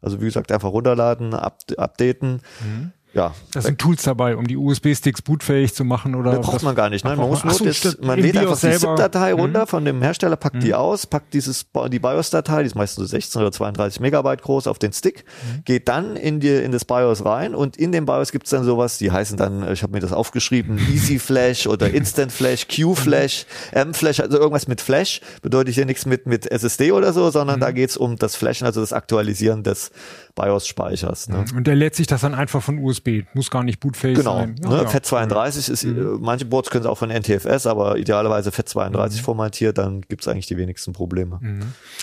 [0.00, 2.40] Also wie gesagt, einfach runterladen, up updaten.
[2.60, 3.34] Mhm ja.
[3.52, 6.32] Da sind Tools dabei, um die USB-Sticks bootfähig zu machen oder.
[6.32, 7.16] Das braucht man gar nicht, ne?
[7.16, 9.40] Man muss nur so, man lädt einfach die ZIP-Datei mhm.
[9.40, 10.60] runter von dem Hersteller, packt mhm.
[10.60, 14.66] die aus, packt dieses, die BIOS-Datei, die ist meistens so 16 oder 32 Megabyte groß
[14.66, 15.64] auf den Stick, mhm.
[15.64, 18.98] geht dann in die, in das BIOS rein und in dem BIOS gibt's dann sowas,
[18.98, 23.46] die heißen dann, ich habe mir das aufgeschrieben, Easy Flash oder Instant Flash, Q Flash,
[23.72, 27.60] M Flash, also irgendwas mit Flash, bedeutet hier nichts mit, mit SSD oder so, sondern
[27.60, 27.76] da mhm.
[27.76, 29.90] geht's um das Flashen, also das Aktualisieren des
[30.34, 31.30] BIOS-Speichers.
[31.30, 31.46] Ne?
[31.56, 34.56] Und der lädt sich das dann einfach von USB, muss gar nicht bootfähig genau, sein.
[34.56, 34.82] Genau, ne?
[34.82, 34.88] ja.
[34.88, 36.18] FAT32 ist, mhm.
[36.20, 39.22] manche Boards können es auch von NTFS, aber idealerweise FAT32 mhm.
[39.22, 41.38] formatiert, dann gibt es eigentlich die wenigsten Probleme.
[41.40, 41.60] Mhm.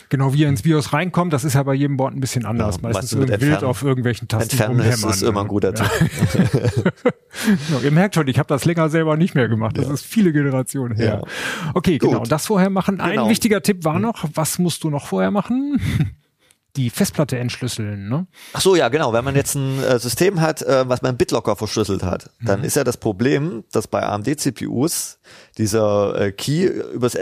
[0.09, 2.75] Genau, wie er ins BIOS reinkommt, das ist ja bei jedem Board ein bisschen anders.
[2.75, 5.89] Ja, meistens mit wild auf irgendwelchen Tasten Entfernen ist, ist immer ein guter Tipp.
[7.67, 9.77] genau, ihr merkt schon, ich habe das länger selber nicht mehr gemacht.
[9.77, 11.21] Das ist viele Generationen her.
[11.73, 12.09] Okay, Gut.
[12.09, 12.97] genau, das vorher machen.
[12.97, 13.23] Genau.
[13.23, 14.01] Ein wichtiger Tipp war mhm.
[14.01, 15.79] noch, was musst du noch vorher machen?
[16.75, 18.09] die Festplatte entschlüsseln.
[18.09, 18.27] Ne?
[18.53, 19.13] Ach so, ja, genau.
[19.13, 22.45] Wenn man jetzt ein äh, System hat, äh, was man BitLocker verschlüsselt hat, mhm.
[22.45, 25.19] dann ist ja das Problem, dass bei AMD-CPUs
[25.57, 27.15] dieser äh, Key übers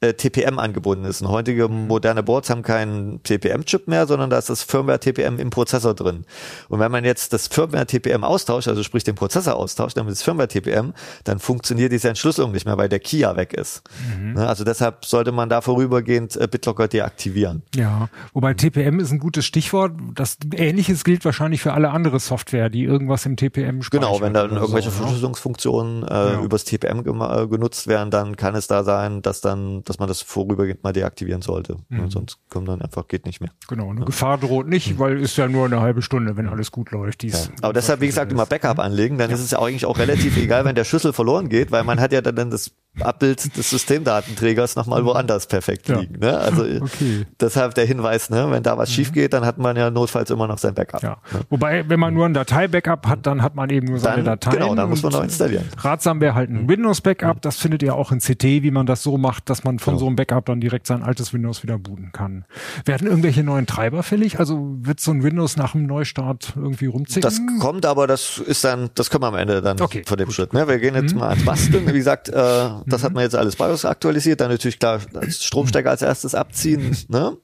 [0.00, 1.22] äh, TPM angebunden ist.
[1.22, 5.92] Und heutige moderne Boards haben keinen TPM-Chip mehr, sondern da ist das Firmware-TPM im Prozessor
[5.92, 6.24] drin.
[6.68, 10.92] Und wenn man jetzt das Firmware-TPM austauscht, also sprich den Prozessor austauscht, damit das Firmware-TPM,
[11.24, 13.82] dann funktioniert diese Entschlüsselung nicht mehr, weil der Key ja weg ist.
[14.16, 14.34] Mhm.
[14.34, 17.62] Ne, also deshalb sollte man da vorübergehend äh, BitLocker deaktivieren.
[17.74, 19.92] Ja, wobei TPM ist ein gutes Stichwort.
[20.14, 23.90] Das Ähnliches gilt wahrscheinlich für alle andere Software, die irgendwas im TPM speichert.
[23.90, 25.02] Genau, wenn dann irgendwelche so, ne?
[25.02, 26.40] Verschlüsselungsfunktionen äh, ja.
[26.40, 30.22] übers TPM äh, genutzt werden, dann kann es da sein, dass dann dass man das
[30.22, 31.76] vorübergehend mal deaktivieren sollte.
[31.88, 32.10] Mhm.
[32.10, 33.50] Sonst kommt dann einfach, geht nicht mehr.
[33.68, 34.06] Genau, eine ja.
[34.06, 34.98] Gefahr droht nicht, mhm.
[34.98, 37.24] weil ist ja nur eine halbe Stunde, wenn alles gut läuft.
[37.24, 37.38] Ja.
[37.62, 40.64] Aber deshalb, wie gesagt, immer Backup anlegen, dann ist es ja eigentlich auch relativ egal,
[40.64, 42.72] wenn der Schlüssel verloren geht, weil man hat ja dann das
[43.02, 46.18] Abbild des Systemdatenträgers nochmal woanders perfekt liegen.
[46.18, 46.36] Ne?
[46.36, 47.26] Also okay.
[47.40, 48.50] deshalb der Hinweis, ne?
[48.50, 48.94] wenn da was mhm.
[48.94, 51.02] schief geht, dann hat man ja notfalls immer noch sein Backup.
[51.02, 51.18] Ja.
[51.32, 51.40] Ne?
[51.50, 54.58] Wobei, wenn man nur ein Datei-Backup hat, dann hat man eben nur seine dann, Dateien.
[54.58, 55.64] Genau, dann muss man noch installieren.
[55.78, 56.68] Ratsam wäre halt ein mhm.
[56.68, 59.94] Windows-Backup, das findet ihr auch in CT, wie man das so macht, dass man von
[59.94, 60.00] genau.
[60.00, 62.44] so einem Backup dann direkt sein altes Windows wieder booten kann.
[62.84, 64.38] Werden irgendwelche neuen Treiber fällig?
[64.38, 67.22] Also wird so ein Windows nach dem Neustart irgendwie rumziehen?
[67.22, 70.26] Das kommt, aber das ist dann, das können wir am Ende dann okay, von dem
[70.26, 70.34] gut.
[70.34, 70.52] Schritt.
[70.52, 70.66] Ne?
[70.68, 71.20] Wir gehen jetzt mhm.
[71.20, 71.86] mal ans Basteln.
[71.86, 73.06] Wie gesagt, äh, das mhm.
[73.06, 74.40] hat man jetzt alles BIOS aktualisiert.
[74.40, 76.96] Dann natürlich klar Stromstecker als erstes abziehen.
[77.08, 77.36] ne?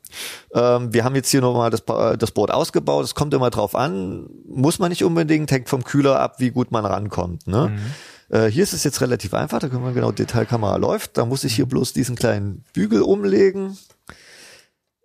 [0.55, 1.85] Ähm, wir haben jetzt hier nochmal das,
[2.19, 3.05] das Board ausgebaut.
[3.05, 4.27] Es kommt immer drauf an.
[4.49, 7.47] Muss man nicht unbedingt, hängt vom Kühler ab, wie gut man rankommt.
[7.47, 7.69] Ne?
[7.69, 8.37] Mhm.
[8.37, 11.17] Äh, hier ist es jetzt relativ einfach, da können wir genau, Detailkamera läuft.
[11.19, 13.77] Da muss ich hier bloß diesen kleinen Bügel umlegen.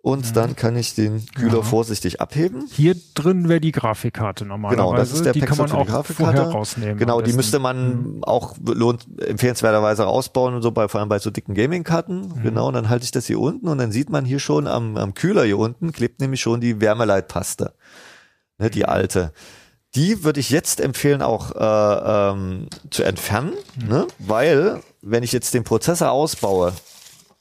[0.02, 0.32] Und Mhm.
[0.32, 1.62] dann kann ich den Kühler Ja.
[1.62, 2.66] vorsichtig abheben.
[2.74, 4.82] Hier drin wäre die Grafikkarte normalerweise.
[4.86, 6.36] Genau, das ist der die kann Pixel man auch Grafikkarte.
[6.36, 6.96] vorher rausnehmen.
[6.96, 11.30] Genau, die müsste man auch lohnt empfehlenswerterweise rausbauen und so bei vor allem bei so
[11.30, 12.32] dicken Gaming-Karten.
[12.36, 12.42] Mhm.
[12.42, 14.96] Genau, und dann halte ich das hier unten und dann sieht man hier schon am,
[14.96, 17.74] am Kühler hier unten klebt nämlich schon die Wärmeleitpaste,
[18.58, 18.70] ne, Mhm.
[18.70, 19.32] die alte.
[19.96, 23.88] Die würde ich jetzt empfehlen auch äh, ähm, zu entfernen, Mhm.
[23.88, 24.06] ne?
[24.18, 26.72] weil wenn ich jetzt den Prozessor ausbaue,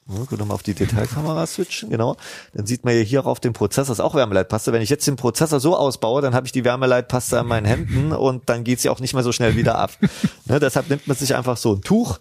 [0.09, 2.17] ja, können wir mal auf die Detailkamera switchen, genau.
[2.53, 4.73] Dann sieht man ja hier auch auf dem Prozessor ist auch Wärmeleitpaste.
[4.73, 8.11] Wenn ich jetzt den Prozessor so ausbaue, dann habe ich die Wärmeleitpaste an meinen Händen
[8.13, 9.91] und dann geht sie auch nicht mehr so schnell wieder ab.
[10.45, 12.19] ne, deshalb nimmt man sich einfach so ein Tuch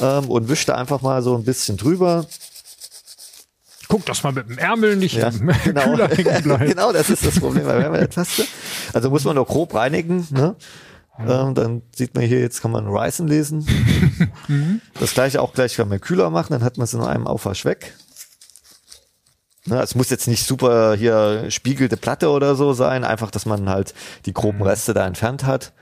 [0.00, 2.26] ähm, und wischt da einfach mal so ein bisschen drüber.
[3.88, 5.82] Guck, dass man mit dem Ärmel nicht Ja, im genau.
[5.82, 6.66] Kühler hängen bleibt.
[6.66, 8.44] genau, das ist das Problem bei Wärmeleitpaste.
[8.92, 10.26] Also muss man nur grob reinigen.
[10.30, 10.56] Ne?
[11.18, 13.66] Ähm, dann sieht man hier, jetzt kann man Ryzen lesen.
[15.00, 17.64] das gleiche auch gleich kann man kühler machen, dann hat man es in einem Aufwasch
[17.64, 17.94] weg.
[19.66, 23.68] Ne, es muss jetzt nicht super hier spiegelte Platte oder so sein, einfach, dass man
[23.68, 25.72] halt die groben Reste da entfernt hat.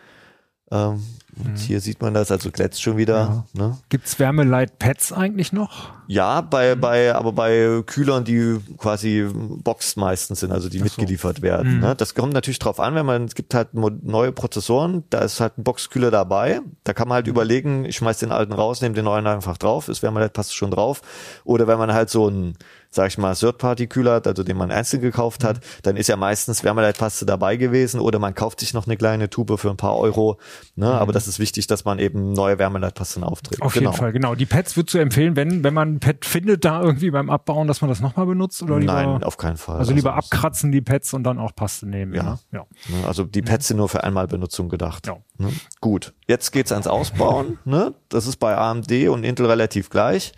[0.70, 1.04] Ähm,
[1.42, 3.46] und hier sieht man das, also glänzt schon wieder.
[3.54, 3.76] Ne?
[3.88, 5.92] Gibt's Wärmeleitpads eigentlich noch?
[6.06, 11.80] Ja, bei, bei, aber bei Kühlern, die quasi boxed meistens sind, also die mitgeliefert werden.
[11.80, 11.94] Ne?
[11.96, 15.58] Das kommt natürlich drauf an, wenn man, es gibt halt neue Prozessoren, da ist halt
[15.58, 16.60] ein Boxkühler dabei.
[16.84, 19.88] Da kann man halt überlegen, ich schmeiß den alten raus, nehme den neuen einfach drauf,
[19.88, 21.00] ist Wärmeleitpaste passt schon drauf.
[21.44, 22.56] Oder wenn man halt so ein,
[22.94, 26.62] sag ich mal, Third-Party-Kühler hat, also den man einzeln gekauft hat, dann ist ja meistens
[26.62, 30.38] Wärmeleitpaste dabei gewesen oder man kauft sich noch eine kleine Tube für ein paar Euro.
[30.76, 30.90] Ne?
[30.90, 33.62] Aber das ist wichtig, dass man eben neue Wärmeleitpasten aufträgt.
[33.62, 33.90] Auf genau.
[33.90, 34.34] jeden Fall, genau.
[34.34, 37.66] Die Pads würdest du empfehlen, wenn, wenn man ein Pad findet, da irgendwie beim Abbauen,
[37.66, 38.62] dass man das nochmal benutzt?
[38.62, 39.78] Oder lieber, Nein, auf keinen Fall.
[39.78, 42.14] also lieber das- abkratzen die Pads und dann auch Paste nehmen.
[42.14, 42.22] Ja.
[42.22, 42.38] Ne?
[42.52, 42.66] ja.
[42.88, 45.06] Ne, Also die Pads sind nur für Einmalbenutzung gedacht.
[45.06, 45.16] Ja.
[45.38, 45.52] Ne?
[45.80, 47.58] Gut, jetzt geht's ans Ausbauen.
[47.64, 47.94] Ne?
[48.08, 50.32] Das ist bei AMD und Intel relativ gleich.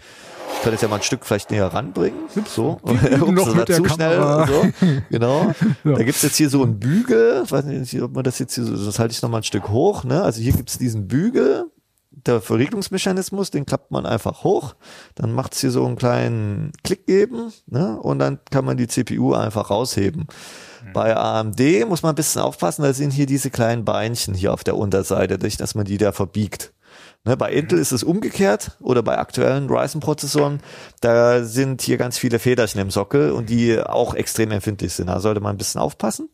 [0.55, 2.19] Ich kann jetzt ja mal ein Stück vielleicht näher ranbringen.
[2.47, 2.95] So, noch
[3.47, 4.47] das war zu Kamera.
[4.47, 4.73] schnell.
[4.81, 4.87] So.
[5.11, 5.53] Genau.
[5.85, 5.97] Ja.
[5.97, 7.43] Da gibt's jetzt hier so einen Bügel.
[7.45, 9.43] Ich weiß nicht, ob man das jetzt hier so, das halte ich noch mal ein
[9.45, 10.05] Stück hoch.
[10.05, 10.23] Ne?
[10.23, 11.71] Also hier gibt's diesen Bügel.
[12.11, 14.75] Der Verriegelungsmechanismus, den klappt man einfach hoch.
[15.15, 17.53] Dann macht's hier so einen kleinen Klick geben.
[17.67, 18.01] Ne?
[18.01, 20.27] Und dann kann man die CPU einfach rausheben.
[20.93, 24.65] Bei AMD muss man ein bisschen aufpassen, da sind hier diese kleinen Beinchen hier auf
[24.65, 26.73] der Unterseite, nicht, dass man die da verbiegt.
[27.27, 30.61] Ne, bei Intel ist es umgekehrt oder bei aktuellen Ryzen-Prozessoren,
[31.01, 35.09] da sind hier ganz viele Federchen im Sockel und die auch extrem empfindlich sind.
[35.09, 36.29] Da sollte man ein bisschen aufpassen.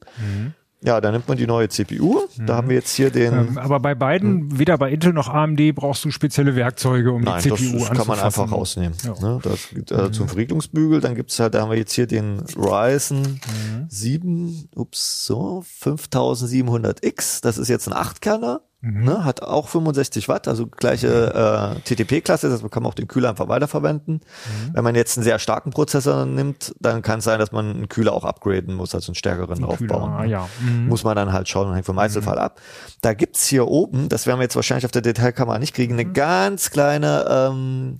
[0.85, 2.23] Ja, dann nimmt man die neue CPU.
[2.45, 3.33] Da haben wir jetzt hier den.
[3.33, 7.23] Ähm, aber bei beiden, weder bei Intel noch AMD, brauchst du spezielle Werkzeuge, um.
[7.23, 8.99] Nein, die das, CPU das kann man einfach rausnehmen.
[9.05, 9.15] Ja.
[9.21, 9.39] Ne?
[9.43, 11.01] Das äh, zum Verriegelungsbügel.
[11.01, 13.87] Dann gibt's halt, da haben wir jetzt hier den Ryzen Mhm.
[13.89, 17.43] 7, ups, so, 5700X.
[17.43, 18.61] Das ist jetzt ein 8-Kerner.
[18.83, 19.05] Mhm.
[19.05, 19.25] Ne?
[19.25, 22.51] Hat auch 65 Watt, also gleiche äh, TTP-Klasse.
[22.51, 24.15] Das kann man auch den Kühler einfach weiterverwenden.
[24.15, 24.75] Mhm.
[24.75, 27.89] Wenn man jetzt einen sehr starken Prozessor nimmt, dann kann es sein, dass man einen
[27.89, 30.13] Kühler auch upgraden muss, also einen stärkeren Kühler, draufbauen.
[30.13, 30.31] ah, ne?
[30.31, 30.49] ja.
[30.61, 30.89] Mhm.
[30.89, 32.61] Muss man dann halt schauen, hängt vom Einzelfall ab.
[33.03, 36.05] Da gibt's hier oben, das werden wir jetzt wahrscheinlich auf der Detailkamera nicht kriegen, eine
[36.05, 37.99] ganz kleine ähm,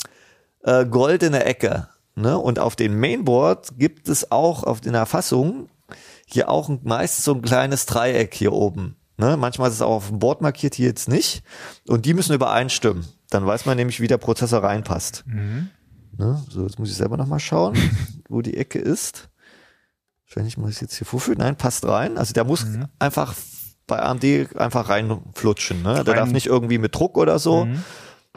[0.65, 1.89] äh, goldene Ecke.
[2.17, 2.37] Ne?
[2.37, 5.69] Und auf dem Mainboard gibt es auch auf den Erfassung
[6.27, 8.97] hier auch ein, meist so ein kleines Dreieck hier oben.
[9.23, 9.37] Ne?
[9.37, 11.45] Manchmal ist es auch auf dem Board markiert, hier jetzt nicht.
[11.87, 13.05] Und die müssen übereinstimmen.
[13.31, 15.25] Dann weiß man nämlich, wie der Prozessor reinpasst.
[15.27, 16.43] Ne?
[16.49, 17.77] So, jetzt muss ich selber nochmal schauen,
[18.29, 19.29] wo die Ecke ist.
[20.27, 21.39] Wahrscheinlich muss ich jetzt hier vorführen.
[21.39, 22.19] Nein, passt rein.
[22.19, 22.67] Also der muss
[22.99, 23.35] einfach
[23.87, 25.83] bei AMD einfach reinflutschen.
[25.83, 26.03] Ne?
[26.03, 27.67] Der Rein- darf nicht irgendwie mit Druck oder so.
[27.67, 27.85] Mhm.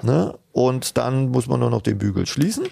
[0.04, 0.38] Ne?
[0.52, 2.66] Und dann muss man nur noch den Bügel schließen.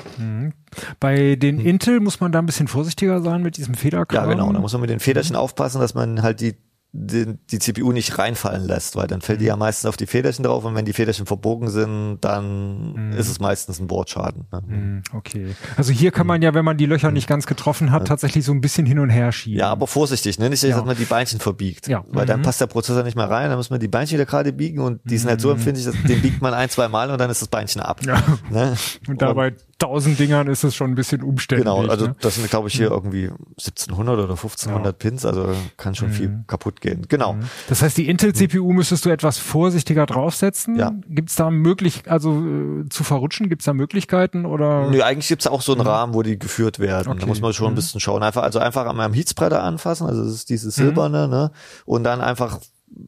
[0.99, 4.23] Bei den Intel muss man da ein bisschen vorsichtiger sein mit diesem Federkram.
[4.25, 4.29] Hm.
[4.29, 4.53] Ja, genau.
[4.53, 6.55] Da muss man mit den Federchen aufpassen, dass man halt die,
[6.95, 10.43] die, die CPU nicht reinfallen lässt, weil dann fällt die ja meistens auf die Federchen
[10.43, 14.45] drauf und wenn die Federchen verbogen sind, dann ist es meistens ein Bordschaden.
[14.51, 14.61] Ne?
[14.67, 15.55] Hm, Okay.
[15.75, 18.51] Also hier kann man ja, wenn man die Löcher nicht ganz getroffen hat, tatsächlich so
[18.51, 19.59] ein bisschen hin und her schieben.
[19.59, 20.49] Ja, aber vorsichtig, ne?
[20.51, 20.83] Nicht, dass Ja.
[20.83, 21.87] man die Beinchen verbiegt.
[21.87, 22.03] Ja.
[22.09, 22.43] Weil dann Mhm.
[22.43, 25.01] passt der Prozessor nicht mehr rein, dann muss man die Beinchen wieder gerade biegen und
[25.03, 27.41] die sind halt so empfindlich, dass den biegt man ein, zwei Mal und dann ist
[27.41, 28.01] das Beinchen ab.
[28.05, 28.21] Ja.
[28.51, 28.75] Ne?
[29.07, 31.65] Und da bei tausend Dingern ist es schon ein bisschen umständlich.
[31.73, 32.15] Genau, also ne?
[32.21, 36.47] das sind, glaube ich, hier irgendwie 1700 oder 1500 Pins, also kann schon viel Mhm.
[36.47, 37.05] kaputt gehen.
[37.09, 37.35] Genau.
[37.69, 40.75] Das heißt, die Intel-CPU müsstest du etwas vorsichtiger draufsetzen.
[40.75, 40.93] Ja.
[41.07, 44.89] Gibt es da möglich, also äh, zu verrutschen, gibt es da Möglichkeiten oder?
[44.89, 47.07] Nö, eigentlich gibt's auch so einen Rahmen, wo die geführt werden.
[47.07, 47.11] Mhm.
[47.13, 47.21] Okay.
[47.21, 48.23] Da muss man schon ein bisschen schauen.
[48.23, 51.51] Einfach, also einfach an meinem Heatspreader anfassen, also das ist dieses silberne, ne?
[51.85, 52.59] Und dann einfach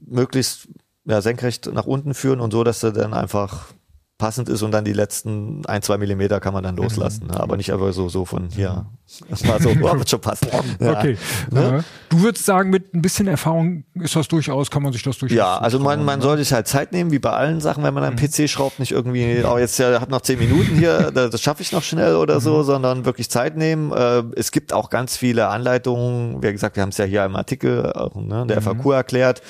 [0.08, 0.68] möglichst
[1.06, 3.68] ja, senkrecht nach unten führen und so, dass er dann einfach
[4.18, 7.28] passend ist und dann die letzten ein, zwei Millimeter kann man dann loslassen.
[7.28, 7.38] Ne?
[7.38, 8.86] Aber nicht einfach so, so von hier.
[9.30, 10.48] Das war so, oh, wird schon passen.
[10.80, 10.92] Ja.
[10.94, 11.18] Okay.
[11.52, 11.84] Ne?
[12.10, 15.36] Du würdest sagen, mit ein bisschen Erfahrung ist das durchaus, kann man sich das durchaus.
[15.36, 18.04] Ja, also man, man sollte sich halt Zeit nehmen, wie bei allen Sachen, wenn man
[18.04, 18.26] einen mhm.
[18.26, 21.74] PC schraubt, nicht irgendwie, oh, jetzt ja, hat noch zehn Minuten hier, das schaffe ich
[21.74, 22.64] noch schnell oder so, mhm.
[22.64, 23.92] sondern wirklich Zeit nehmen.
[23.92, 27.36] Äh, es gibt auch ganz viele Anleitungen, wie gesagt, wir haben es ja hier im
[27.36, 28.92] Artikel, ne, der FAQ mhm.
[28.92, 29.42] erklärt.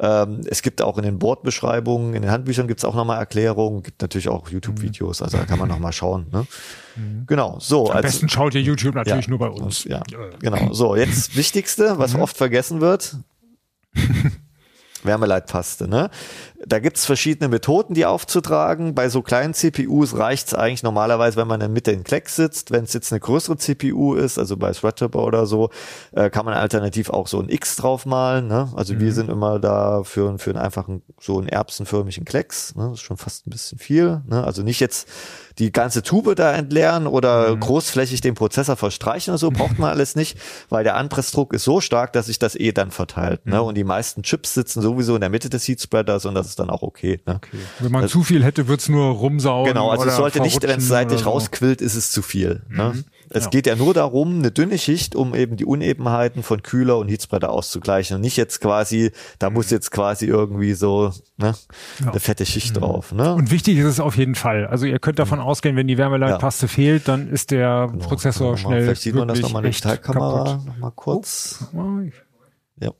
[0.00, 3.82] Ähm, es gibt auch in den Bordbeschreibungen, in den Handbüchern gibt es auch nochmal Erklärungen,
[3.82, 6.26] gibt natürlich auch YouTube-Videos, also da kann man nochmal schauen.
[6.32, 6.46] Ne?
[6.94, 7.24] Mhm.
[7.26, 7.90] Genau, so.
[7.90, 9.84] Am als, besten schaut ihr YouTube natürlich ja, nur bei uns.
[9.84, 10.02] Ja,
[10.38, 10.72] genau.
[10.72, 12.22] So, jetzt Wichtigste, was mhm.
[12.22, 13.16] oft vergessen wird.
[15.02, 15.88] Wärmeleitpaste.
[15.88, 16.10] Ne?
[16.66, 18.94] Da gibt's verschiedene Methoden, die aufzutragen.
[18.94, 22.72] Bei so kleinen CPUs reicht's eigentlich normalerweise, wenn man in der Mitte in Kleck sitzt.
[22.72, 25.70] Wenn es jetzt eine größere CPU ist, also bei Threadripper oder so,
[26.12, 28.48] äh, kann man alternativ auch so ein X draufmalen.
[28.48, 28.72] Ne?
[28.74, 29.00] Also mhm.
[29.00, 32.74] wir sind immer da für, für einen einfachen, so einen erbsenförmigen Klecks.
[32.74, 32.88] Ne?
[32.90, 34.22] Das ist schon fast ein bisschen viel.
[34.26, 34.42] Ne?
[34.42, 35.08] Also nicht jetzt
[35.58, 37.60] die ganze Tube da entleeren oder mhm.
[37.60, 41.80] großflächig den Prozessor verstreichen oder so, braucht man alles nicht, weil der Anpressdruck ist so
[41.80, 43.46] stark, dass sich das eh dann verteilt.
[43.46, 43.52] Ne?
[43.52, 43.58] Mhm.
[43.58, 43.62] Ne?
[43.62, 46.70] Und die meisten Chips sitzen sowieso in der Mitte des Heatspreaders und das ist dann
[46.70, 47.20] auch okay.
[47.26, 47.36] Ne?
[47.36, 47.58] okay.
[47.80, 49.72] Wenn man das, zu viel hätte, wird's nur rumsaugen.
[49.72, 51.30] Genau, also es sollte nicht, wenn es seitlich so.
[51.30, 52.62] rausquillt, ist es zu viel.
[52.68, 52.92] Ne?
[52.94, 53.04] Mhm.
[53.30, 53.50] Es ja.
[53.50, 57.50] geht ja nur darum, eine dünne Schicht, um eben die Unebenheiten von Kühler und Heatspreader
[57.50, 61.54] auszugleichen und nicht jetzt quasi, da muss jetzt quasi irgendwie so ne,
[62.00, 62.10] ja.
[62.10, 62.80] eine fette Schicht mhm.
[62.80, 63.12] drauf.
[63.12, 63.34] Ne?
[63.34, 64.66] Und wichtig ist es auf jeden Fall.
[64.66, 65.44] Also ihr könnt davon mhm.
[65.44, 66.72] ausgehen, wenn die Wärmeleitpaste ja.
[66.72, 68.06] fehlt, dann ist der genau.
[68.06, 68.84] Prozessor schnell.
[68.84, 71.66] Vielleicht sieht man das nochmal in der Teilkamera nochmal kurz.
[71.74, 72.00] Oh.
[72.80, 72.92] Ja.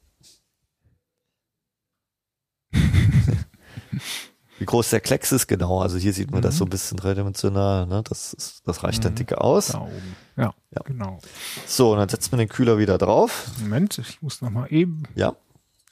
[4.59, 5.81] Wie groß der Klecks ist, genau.
[5.81, 6.43] Also hier sieht man mhm.
[6.43, 7.87] das so ein bisschen dreidimensional.
[7.87, 8.03] Ne?
[8.09, 9.17] Das, ist, das reicht dann mhm.
[9.17, 9.69] dicke aus.
[9.69, 10.17] Da oben.
[10.37, 11.19] Ja, ja, genau.
[11.67, 13.51] So, und dann setzt man den Kühler wieder drauf.
[13.61, 15.05] Moment, ich muss noch mal eben.
[15.15, 15.37] Ja.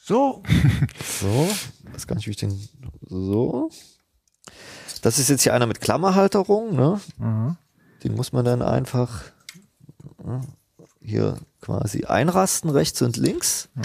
[0.02, 0.42] So.
[1.20, 1.48] so.
[1.92, 2.68] Das kann ich, ich den.
[3.06, 3.70] So.
[5.02, 6.74] Das ist jetzt hier einer mit Klammerhalterung.
[6.74, 7.00] Ne?
[7.18, 7.56] Mhm.
[8.02, 9.22] Den muss man dann einfach
[11.00, 13.68] hier quasi einrasten, rechts und links.
[13.74, 13.82] Mhm.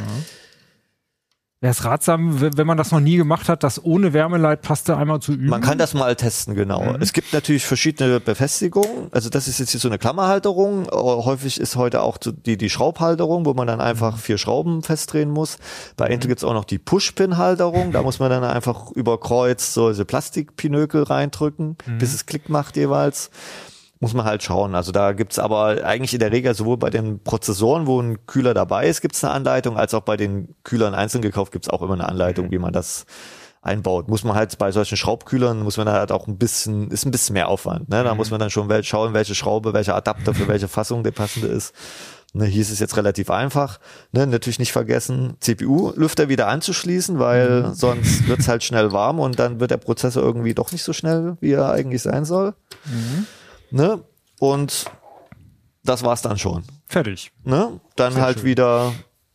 [1.64, 5.34] Wäre es ratsam, wenn man das noch nie gemacht hat, das ohne Wärmeleitpaste einmal zu
[5.34, 5.46] üben?
[5.46, 6.82] Man kann das mal testen, genau.
[6.82, 7.02] Mhm.
[7.02, 9.10] Es gibt natürlich verschiedene Befestigungen.
[9.12, 10.88] Also das ist jetzt hier so eine Klammerhalterung.
[10.92, 15.60] Häufig ist heute auch die, die Schraubhalterung, wo man dann einfach vier Schrauben festdrehen muss.
[15.98, 17.92] Bei Intel gibt's auch noch die Push-Pin-Halterung.
[17.92, 21.98] Da muss man dann einfach über Kreuz so diese Plastikpinökel reindrücken, mhm.
[22.00, 23.30] bis es Klick macht jeweils
[24.02, 24.76] muss man halt schauen.
[24.76, 28.54] Also da gibt's aber eigentlich in der Regel sowohl bei den Prozessoren, wo ein Kühler
[28.54, 31.94] dabei ist, gibt's eine Anleitung, als auch bei den Kühlern einzeln gekauft gibt's auch immer
[31.94, 33.06] eine Anleitung, wie man das
[33.62, 34.08] einbaut.
[34.08, 37.34] Muss man halt bei solchen Schraubkühlern, muss man halt auch ein bisschen, ist ein bisschen
[37.34, 37.90] mehr Aufwand.
[37.90, 38.04] Ne?
[38.04, 38.18] Da mhm.
[38.18, 41.74] muss man dann schon schauen, welche Schraube, welcher Adapter für welche Fassung der passende ist.
[42.34, 43.80] Ne, hier ist es jetzt relativ einfach.
[44.14, 47.74] Ne, natürlich nicht vergessen, CPU-Lüfter wieder anzuschließen, weil mhm.
[47.74, 51.36] sonst wird's halt schnell warm und dann wird der Prozessor irgendwie doch nicht so schnell,
[51.42, 52.54] wie er eigentlich sein soll.
[52.86, 53.28] Mhm.
[53.72, 54.04] Ne?
[54.40, 54.86] Und
[55.84, 56.64] das war's dann schon.
[56.88, 57.32] Fertig.
[57.44, 57.80] Ne?
[57.96, 58.46] Dann Sehr halt schön.
[58.48, 58.94] wieder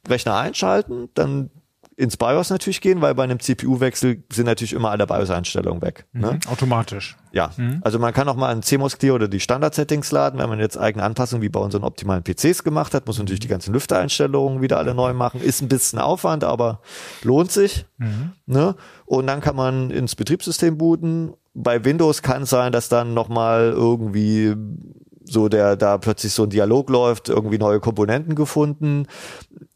[0.08, 1.50] Rechner einschalten, dann
[1.96, 6.06] ins BIOS natürlich gehen, weil bei einem CPU-Wechsel sind natürlich immer alle BIOS-Einstellungen weg.
[6.12, 6.38] Mhm, ne?
[6.50, 7.16] Automatisch.
[7.32, 7.80] Ja, mhm.
[7.82, 10.38] also man kann auch mal einen CMOS Clear oder die Standard-Settings laden.
[10.38, 13.40] Wenn man jetzt eigene Anpassungen wie bei unseren optimalen PCs gemacht hat, muss man natürlich
[13.40, 15.40] die ganzen Lüftereinstellungen wieder alle neu machen.
[15.40, 16.80] Ist ein bisschen Aufwand, aber
[17.22, 17.86] lohnt sich.
[17.96, 18.32] Mhm.
[18.44, 18.76] Ne?
[19.06, 23.72] Und dann kann man ins Betriebssystem booten bei Windows kann es sein, dass dann nochmal
[23.74, 24.54] irgendwie
[25.28, 29.06] so der da plötzlich so ein Dialog läuft, irgendwie neue Komponenten gefunden.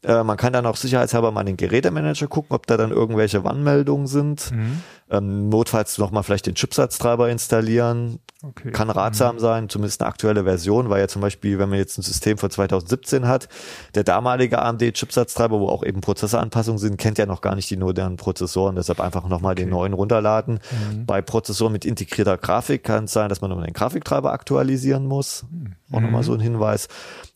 [0.03, 3.43] Äh, man kann dann auch sicherheitshalber mal in den Gerätemanager gucken, ob da dann irgendwelche
[3.43, 4.51] Warnmeldungen sind.
[4.51, 4.81] Mhm.
[5.11, 8.19] Ähm, notfalls nochmal vielleicht den Chipsatztreiber installieren.
[8.43, 8.71] Okay.
[8.71, 9.39] Kann ratsam mhm.
[9.39, 12.49] sein, zumindest eine aktuelle Version, weil ja zum Beispiel, wenn man jetzt ein System von
[12.49, 13.49] 2017 hat,
[13.93, 18.15] der damalige AMD-Chipsatztreiber, wo auch eben Prozessoranpassungen sind, kennt ja noch gar nicht die modernen
[18.15, 19.63] Prozessoren, deshalb einfach nochmal okay.
[19.63, 20.59] den neuen runterladen.
[20.71, 21.05] Mhm.
[21.05, 25.45] Bei Prozessoren mit integrierter Grafik kann es sein, dass man nochmal den Grafiktreiber aktualisieren muss.
[25.51, 25.75] Mhm.
[25.91, 26.87] Auch nochmal so ein Hinweis.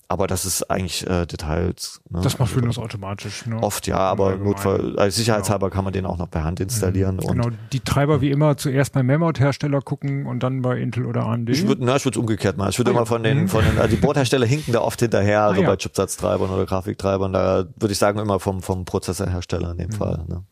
[0.07, 1.99] Aber das ist eigentlich äh, Details.
[2.09, 2.19] Ne?
[2.21, 3.47] Das macht Windows automatisch.
[3.47, 3.61] Ne?
[3.61, 5.75] Oft ja, aber Notfall, also sicherheitshalber genau.
[5.75, 7.15] kann man den auch noch per Hand installieren.
[7.15, 7.27] Mhm.
[7.27, 11.49] genau, die Treiber wie immer zuerst beim Memory-Hersteller gucken und dann bei Intel oder AMD.
[11.49, 12.69] Ich würde, na, ich würde umgekehrt machen.
[12.69, 13.47] Ich würde ah, immer von den, mhm.
[13.47, 15.69] von den, also die Bordhersteller hinken da oft hinterher, also ah, ja.
[15.71, 17.33] bei Chipsatztreibern oder Grafiktreibern.
[17.33, 19.93] Da würde ich sagen immer vom vom Prozessorhersteller in dem mhm.
[19.93, 20.25] Fall.
[20.27, 20.43] Ne?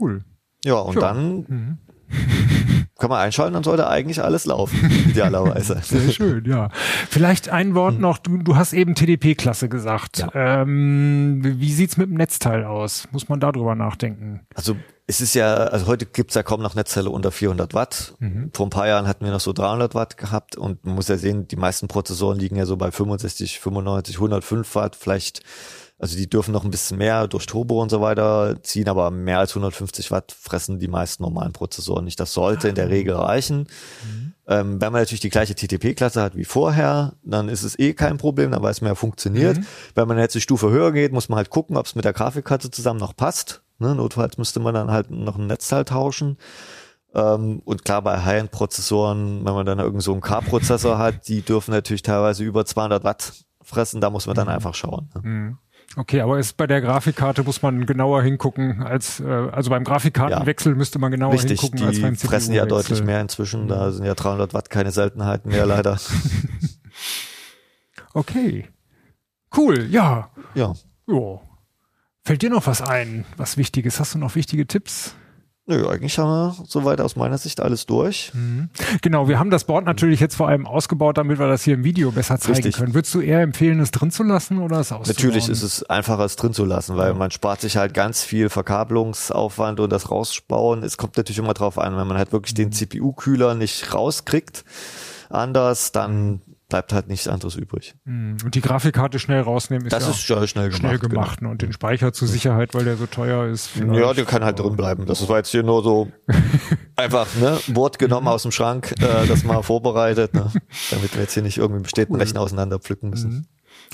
[0.00, 0.24] Cool.
[0.64, 1.00] Ja und ja.
[1.00, 1.78] dann mhm.
[2.98, 5.78] kann man einschalten, dann sollte eigentlich alles laufen, idealerweise.
[5.82, 6.68] Sehr schön, ja.
[7.08, 8.00] Vielleicht ein Wort hm.
[8.00, 10.18] noch, du, du hast eben TDP-Klasse gesagt.
[10.18, 10.62] Ja.
[10.62, 13.08] Ähm, wie sieht's mit dem Netzteil aus?
[13.12, 14.40] Muss man darüber nachdenken?
[14.54, 18.14] Also es ist ja, also heute gibt's ja kaum noch Netzteile unter 400 Watt.
[18.18, 18.50] Mhm.
[18.52, 21.16] Vor ein paar Jahren hatten wir noch so 300 Watt gehabt und man muss ja
[21.16, 25.40] sehen, die meisten Prozessoren liegen ja so bei 65, 95, 105 Watt, vielleicht
[25.98, 29.40] Also die dürfen noch ein bisschen mehr durch Turbo und so weiter ziehen, aber mehr
[29.40, 32.20] als 150 Watt fressen die meisten normalen Prozessoren nicht.
[32.20, 33.66] Das sollte in der Regel reichen.
[34.04, 34.32] Mhm.
[34.46, 38.16] Ähm, wenn man natürlich die gleiche TTP-Klasse hat wie vorher, dann ist es eh kein
[38.16, 39.58] Problem, dann weiß man ja, funktioniert.
[39.58, 39.66] Mhm.
[39.96, 42.12] Wenn man jetzt die Stufe höher geht, muss man halt gucken, ob es mit der
[42.12, 43.62] Grafikkarte zusammen noch passt.
[43.78, 43.94] Ne?
[43.96, 46.38] Notfalls müsste man dann halt noch ein Netzteil tauschen.
[47.12, 51.72] Ähm, und klar, bei High-End-Prozessoren, wenn man dann irgend so einen K-Prozessor hat, die dürfen
[51.72, 53.32] natürlich teilweise über 200 Watt
[53.62, 54.54] fressen, da muss man dann mhm.
[54.54, 55.10] einfach schauen.
[55.14, 55.56] Ne?
[55.96, 60.72] Okay, aber ist bei der Grafikkarte muss man genauer hingucken als äh, also beim Grafikkartenwechsel
[60.72, 60.76] ja.
[60.76, 63.68] müsste man genauer Richtig, hingucken die als beim CPU fressen ja deutlich mehr inzwischen.
[63.68, 65.98] Da sind ja 300 Watt keine Seltenheiten mehr leider.
[68.12, 68.68] okay,
[69.56, 70.74] cool, ja, ja.
[71.06, 71.40] Jo.
[72.24, 73.98] Fällt dir noch was ein, was Wichtiges?
[73.98, 75.14] Hast du noch wichtige Tipps?
[75.70, 78.32] Nö, eigentlich haben wir soweit aus meiner Sicht alles durch.
[78.32, 78.70] Mhm.
[79.02, 81.84] Genau, wir haben das Board natürlich jetzt vor allem ausgebaut, damit wir das hier im
[81.84, 82.76] Video besser zeigen Richtig.
[82.76, 82.94] können.
[82.94, 85.14] Würdest du eher empfehlen, es drin zu lassen oder es auszubauen?
[85.14, 88.48] Natürlich ist es einfacher, es drin zu lassen, weil man spart sich halt ganz viel
[88.48, 90.82] Verkabelungsaufwand und das rausbauen.
[90.82, 92.70] Es kommt natürlich immer drauf an, wenn man halt wirklich mhm.
[92.70, 94.64] den CPU-Kühler nicht rauskriegt,
[95.28, 97.94] anders, dann bleibt halt nichts anderes übrig.
[98.04, 98.36] Hm.
[98.44, 100.80] Und die Grafikkarte schnell rausnehmen ist das ja ist schnell, schnell gemacht.
[100.80, 101.50] Schnell gemacht genau.
[101.50, 103.70] Und den Speicher zur Sicherheit, weil der so teuer ist.
[103.76, 105.06] Ja, der kann halt drin bleiben.
[105.06, 106.08] Das war jetzt hier nur so
[106.96, 108.32] einfach, ne, Wort genommen mhm.
[108.32, 110.52] aus dem Schrank, äh, das mal vorbereitet, ne,
[110.90, 112.22] damit wir jetzt hier nicht irgendwie bestehenden cool.
[112.22, 113.30] Rechner auseinander pflücken müssen.
[113.30, 113.46] Mhm.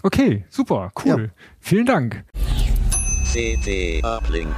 [0.02, 1.24] Okay, super, cool.
[1.26, 1.44] Ja.
[1.60, 2.24] Vielen Dank.
[3.32, 4.54] CT Uplink.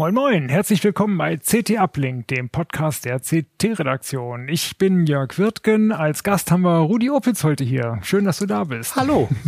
[0.00, 4.48] Moin Moin, herzlich willkommen bei CT Uplink, dem Podcast der CT-Redaktion.
[4.48, 7.98] Ich bin Jörg Wirtgen, als Gast haben wir Rudi Opitz heute hier.
[8.02, 8.94] Schön, dass du da bist.
[8.94, 9.28] Hallo.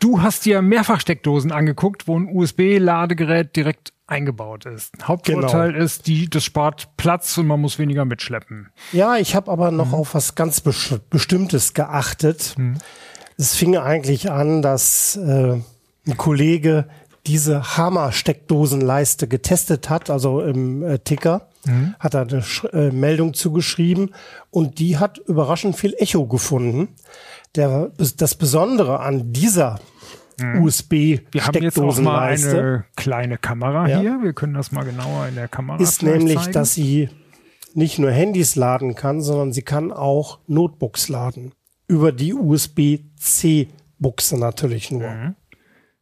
[0.00, 4.92] Du hast dir Mehrfachsteckdosen angeguckt, wo ein USB-Ladegerät direkt eingebaut ist.
[5.02, 5.84] Hauptvorteil genau.
[5.84, 8.70] ist, die, das spart Platz und man muss weniger mitschleppen.
[8.92, 9.94] Ja, ich habe aber noch mhm.
[9.94, 12.54] auf was ganz Bestimmtes geachtet.
[12.56, 12.78] Mhm.
[13.36, 15.60] Es fing eigentlich an, dass äh,
[16.06, 16.88] ein Kollege
[17.26, 21.94] diese Hammer-Steckdosenleiste getestet hat, also im äh, Ticker, mhm.
[21.98, 24.14] hat er eine Sch äh, Meldung zugeschrieben
[24.50, 26.88] und die hat überraschend viel Echo gefunden.
[27.54, 29.80] Der, das Besondere an dieser
[30.40, 30.62] mhm.
[30.62, 34.00] USB Wir haben jetzt auch mal eine kleine Kamera ja.
[34.00, 34.22] hier.
[34.22, 36.52] Wir können das mal genauer in der Kamera Ist nämlich, zeigen.
[36.52, 37.08] dass sie
[37.74, 41.52] nicht nur Handys laden kann, sondern sie kann auch Notebooks laden.
[41.86, 45.08] Über die USB-C-Buchse natürlich nur.
[45.08, 45.34] Mhm.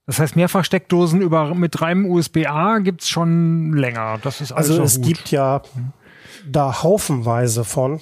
[0.07, 4.19] Das heißt, Mehrfachsteckdosen über, mit reinem USB-A gibt's schon länger.
[4.23, 5.07] Das ist also es gut.
[5.07, 5.63] gibt ja
[6.49, 8.01] da haufenweise von.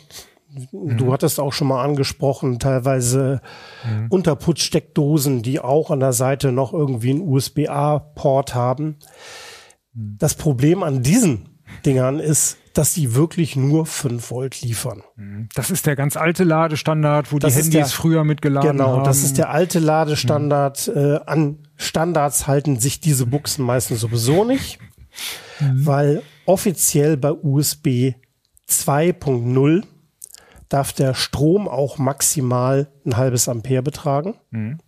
[0.73, 0.99] Mhm.
[0.99, 3.41] Du hattest auch schon mal angesprochen, teilweise
[3.85, 4.09] mhm.
[4.11, 8.99] Unterputzsteckdosen, die auch an der Seite noch irgendwie einen USB-A-Port haben.
[9.95, 10.17] Mhm.
[10.19, 11.49] Das Problem an diesen
[11.87, 15.03] Dingern ist, dass sie wirklich nur 5 Volt liefern.
[15.17, 15.49] Mhm.
[15.55, 18.93] Das ist der ganz alte Ladestandard, wo das die Handys der, früher mitgeladen genau, haben.
[18.95, 20.93] Genau, das ist der alte Ladestandard.
[20.95, 21.01] Mhm.
[21.01, 24.79] Äh, an Standards halten sich diese Buchsen meistens sowieso nicht,
[25.61, 25.87] mhm.
[25.87, 28.15] weil offiziell bei USB
[28.69, 29.85] 2.0
[30.69, 34.35] darf der Strom auch maximal ein halbes Ampere betragen.
[34.51, 34.79] Mhm.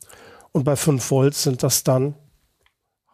[0.53, 2.15] Und bei 5 Volt sind das dann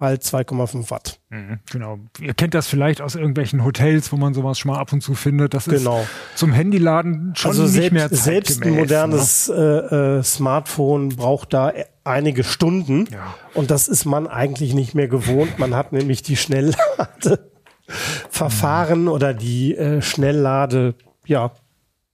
[0.03, 1.19] halt 2,5 Watt.
[1.31, 1.99] Mhm, genau.
[2.21, 5.15] Ihr kennt das vielleicht aus irgendwelchen Hotels, wo man sowas schon mal ab und zu
[5.15, 5.55] findet.
[5.55, 6.01] Das genau.
[6.01, 9.89] ist zum Handyladen schon also nicht selbst, mehr Selbst ein modernes ne?
[9.91, 11.73] äh, äh, Smartphone braucht da
[12.05, 13.07] einige Stunden.
[13.11, 13.35] Ja.
[13.55, 15.59] Und das ist man eigentlich nicht mehr gewohnt.
[15.59, 19.09] Man hat nämlich die Schnellladeverfahren mhm.
[19.09, 20.95] oder die äh, Schnelllade,
[21.27, 21.53] ja,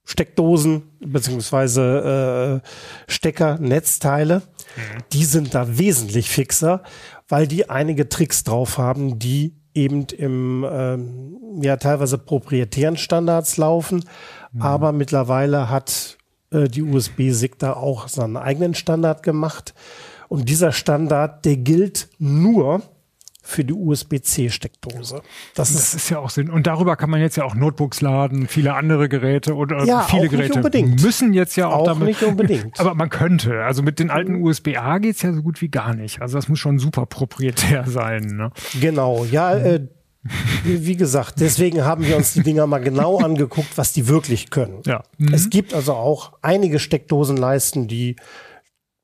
[0.09, 4.39] Steckdosen beziehungsweise äh, Stecker, Netzteile.
[4.39, 5.03] Mhm.
[5.13, 6.81] Die sind da wesentlich fixer
[7.29, 14.03] weil die einige Tricks drauf haben, die eben im ähm, ja teilweise proprietären Standards laufen,
[14.51, 14.61] mhm.
[14.61, 16.17] aber mittlerweile hat
[16.51, 19.73] äh, die USB-SIG da auch seinen eigenen Standard gemacht
[20.27, 22.81] und dieser Standard, der gilt nur
[23.49, 25.21] für die USB-C-Steckdose.
[25.55, 26.49] Das, das, ist ja auch Sinn.
[26.49, 30.29] Und darüber kann man jetzt ja auch Notebooks laden, viele andere Geräte oder ja, viele
[30.29, 31.01] Geräte nicht unbedingt.
[31.01, 32.07] müssen jetzt ja auch, auch damit.
[32.07, 32.79] nicht unbedingt.
[32.79, 33.63] Aber man könnte.
[33.63, 36.21] Also mit den alten USB-A geht's ja so gut wie gar nicht.
[36.21, 38.23] Also das muss schon super proprietär sein.
[38.37, 38.51] Ne?
[38.79, 39.55] Genau, ja.
[39.55, 39.87] Äh,
[40.63, 44.81] wie gesagt, deswegen haben wir uns die Dinger mal genau angeguckt, was die wirklich können.
[44.85, 45.03] Ja.
[45.17, 45.33] Mhm.
[45.33, 48.15] Es gibt also auch einige Steckdosenleisten, die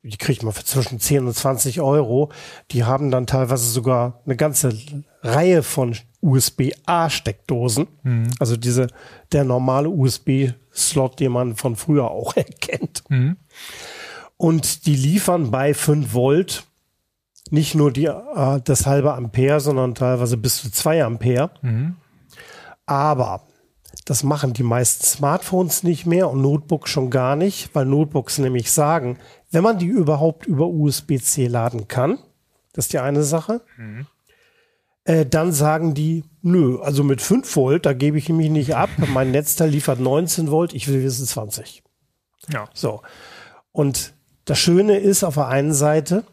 [0.06, 2.32] die kriegt man für zwischen 10 und 20 Euro.
[2.72, 4.78] Die haben dann teilweise sogar eine ganze
[5.22, 7.88] Reihe von USB-A-Steckdosen.
[8.04, 8.28] Mhm.
[8.40, 8.88] Also diese,
[9.32, 13.04] der normale USB-Slot, den man von früher auch erkennt.
[13.10, 13.38] Mhm.
[14.38, 16.66] Und die liefern bei 5 Volt
[17.52, 21.52] nicht nur die, äh, das halbe Ampere, sondern teilweise bis zu 2 Ampere.
[21.62, 21.96] Mhm.
[22.86, 23.42] Aber
[24.06, 28.72] das machen die meisten Smartphones nicht mehr und Notebooks schon gar nicht, weil Notebooks nämlich
[28.72, 29.18] sagen,
[29.56, 32.20] wenn man die überhaupt über USB-C laden kann,
[32.74, 34.06] das ist die eine Sache, mhm.
[35.06, 38.90] äh, dann sagen die, nö, also mit 5 Volt, da gebe ich mich nicht ab.
[39.14, 41.84] mein Netzteil liefert 19 Volt, ich will wissen 20.
[42.52, 42.66] Ja.
[42.74, 43.02] So.
[43.72, 44.14] Und
[44.44, 46.26] das Schöne ist auf der einen Seite,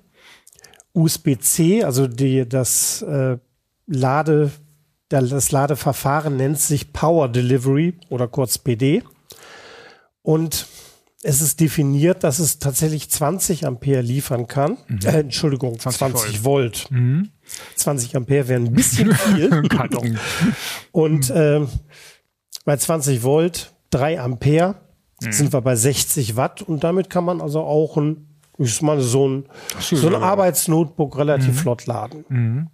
[0.93, 3.39] USB-C, also die, das äh,
[3.87, 4.51] Lade,
[5.09, 9.03] das Ladeverfahren nennt sich Power Delivery oder kurz PD.
[10.23, 10.67] Und
[11.23, 14.79] es ist definiert, dass es tatsächlich 20 Ampere liefern kann.
[14.89, 14.99] Mhm.
[15.05, 16.45] Äh, Entschuldigung, 20, 20 Volt.
[16.45, 16.91] Volt.
[16.91, 17.31] Mhm.
[17.77, 19.63] 20 Ampere wären ein bisschen viel.
[20.91, 21.61] Und äh,
[22.65, 24.75] bei 20 Volt, 3 Ampere,
[25.21, 25.33] mhm.
[25.33, 28.27] sind wir bei 60 Watt und damit kann man also auch ein,
[28.59, 29.47] ich meine, so ein,
[29.79, 31.55] so ein Arbeitsnotebook relativ mhm.
[31.55, 32.25] flott laden.
[32.29, 32.69] Mhm.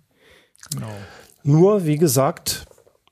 [0.73, 0.93] Genau.
[1.43, 2.67] Nur, wie gesagt,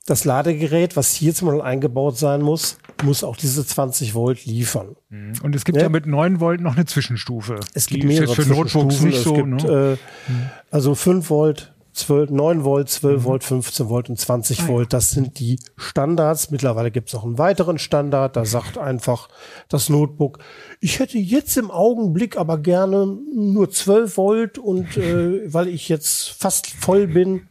[0.07, 4.95] das Ladegerät, was hier zum Beispiel eingebaut sein muss, muss auch diese 20 Volt liefern.
[5.09, 5.33] Mhm.
[5.43, 7.59] Und es gibt ja, ja mit 9 Volt noch eine Zwischenstufe.
[7.73, 9.33] Es gibt mehrere für Notebooks nicht so.
[9.33, 9.97] Gibt, ne?
[9.97, 13.23] äh, also 5 Volt, 12, 9 Volt, 12 mhm.
[13.25, 14.93] Volt, 15 Volt und 20 ah, Volt.
[14.93, 16.51] Das sind die Standards.
[16.51, 18.35] Mittlerweile gibt es auch einen weiteren Standard.
[18.35, 19.29] Da sagt einfach
[19.67, 20.39] das Notebook,
[20.79, 26.29] ich hätte jetzt im Augenblick aber gerne nur 12 Volt und äh, weil ich jetzt
[26.29, 27.47] fast voll bin.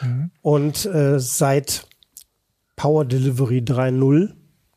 [0.00, 0.30] Mhm.
[0.40, 1.86] Und äh, seit
[2.76, 4.34] Power Delivery 3.0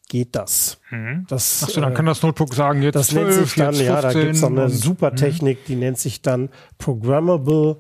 [0.08, 0.80] geht das.
[0.90, 1.26] Mhm.
[1.28, 4.02] das Achso, dann äh, kann das Notebook sagen, jetzt Das 12, nennt sich dann, ja,
[4.02, 5.16] da gibt es noch eine super mhm.
[5.16, 7.78] Technik, die nennt sich dann Programmable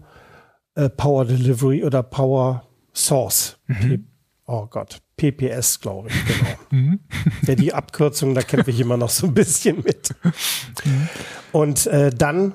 [0.75, 3.57] äh, Power Delivery oder Power Source.
[3.67, 4.07] Mhm.
[4.45, 6.49] Oh Gott, PPS, glaube ich, genau.
[6.69, 6.99] Mhm.
[7.43, 10.13] ja, die Abkürzung, da kämpfe ich immer noch so ein bisschen mit.
[10.23, 11.09] Mhm.
[11.53, 12.53] Und äh, dann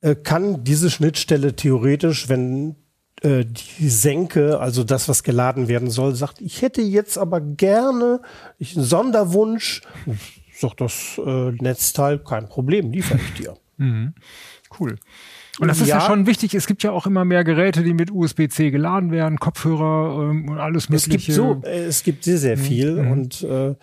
[0.00, 2.76] äh, kann diese Schnittstelle theoretisch, wenn
[3.24, 8.20] äh, die Senke, also das, was geladen werden soll, sagt, ich hätte jetzt aber gerne
[8.58, 9.80] ich, einen Sonderwunsch.
[10.56, 13.56] Sagt das äh, Netzteil, kein Problem, liefere ich dir.
[13.76, 14.14] Mhm.
[14.78, 14.96] Cool.
[15.58, 15.98] Und das ist ja.
[15.98, 16.06] ja.
[16.06, 16.54] schon wichtig.
[16.54, 20.58] Es gibt ja auch immer mehr Geräte, die mit USB-C geladen werden, Kopfhörer ähm, und
[20.58, 21.16] alles Mögliche.
[21.16, 22.60] Es gibt so, äh, es gibt sehr, sehr mhm.
[22.60, 23.10] viel mhm.
[23.10, 23.74] und äh,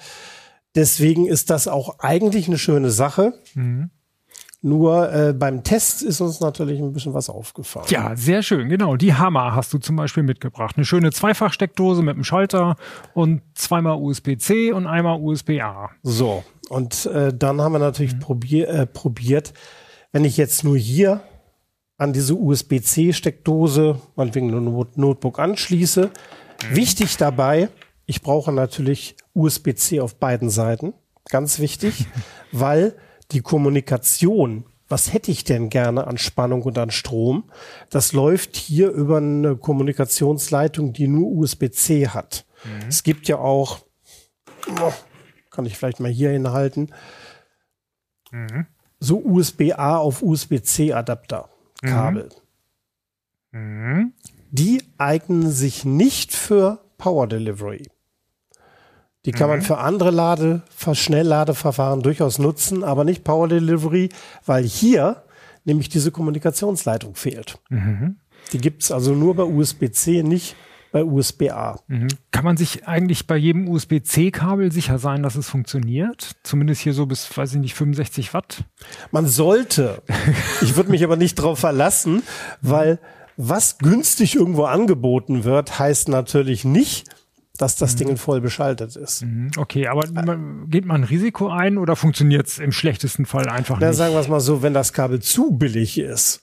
[0.76, 3.34] deswegen ist das auch eigentlich eine schöne Sache.
[3.56, 3.90] Mhm.
[4.64, 7.88] Nur äh, beim Test ist uns natürlich ein bisschen was aufgefallen.
[7.90, 8.96] Ja, sehr schön, genau.
[8.96, 10.76] Die Hammer hast du zum Beispiel mitgebracht.
[10.78, 12.76] Eine schöne Zweifachsteckdose mit einem Schalter
[13.16, 15.90] und zweimal USB-C und einmal USB-A.
[16.04, 18.20] So, und äh, dann haben wir natürlich mhm.
[18.20, 19.54] probier, äh, probiert,
[20.12, 21.22] wenn ich jetzt nur hier
[21.98, 26.06] an diese USB-C-Steckdose, meinetwegen ein Notebook anschließe.
[26.06, 26.76] Mhm.
[26.76, 27.70] Wichtig dabei,
[28.06, 30.94] ich brauche natürlich USB-C auf beiden Seiten.
[31.30, 32.06] Ganz wichtig,
[32.52, 32.96] weil
[33.32, 37.50] die Kommunikation, was hätte ich denn gerne an Spannung und an Strom,
[37.90, 42.46] das läuft hier über eine Kommunikationsleitung, die nur USB-C hat.
[42.66, 42.88] Mhm.
[42.90, 43.80] Es gibt ja auch,
[44.68, 44.94] oh,
[45.50, 46.94] kann ich vielleicht mal hier hinhalten,
[48.32, 48.68] mhm.
[49.00, 51.50] so USB-A auf USB-C Adapter,
[51.82, 52.30] Kabel.
[53.52, 53.62] Mhm.
[53.62, 54.14] mhm.
[54.54, 57.88] Die eignen sich nicht für Power Delivery.
[59.26, 59.58] Die kann mhm.
[59.58, 60.62] man für andere Lade,
[60.94, 64.10] Schnellladeverfahren durchaus nutzen, aber nicht Power Delivery,
[64.46, 65.24] weil hier
[65.64, 67.60] nämlich diese Kommunikationsleitung fehlt.
[67.70, 68.18] Mhm.
[68.52, 70.56] Die gibt's also nur bei USB-C, nicht
[70.92, 71.80] bei USB-A.
[71.88, 72.08] Mhm.
[72.32, 76.36] Kann man sich eigentlich bei jedem USB-C-Kabel sicher sein, dass es funktioniert?
[76.44, 78.66] Zumindest hier so bis, weiß ich nicht, 65 Watt?
[79.12, 80.02] Man sollte.
[80.62, 82.24] ich würde mich aber nicht darauf verlassen,
[82.62, 83.00] weil
[83.38, 87.08] was günstig irgendwo angeboten wird, heißt natürlich nicht,
[87.58, 87.98] dass das mhm.
[87.98, 89.24] Ding voll beschaltet ist.
[89.24, 89.52] Mhm.
[89.58, 90.08] Okay, aber
[90.68, 93.98] geht man ein Risiko ein oder funktioniert es im schlechtesten Fall einfach Na, nicht?
[93.98, 96.42] Sagen wir es mal so, wenn das Kabel zu billig ist,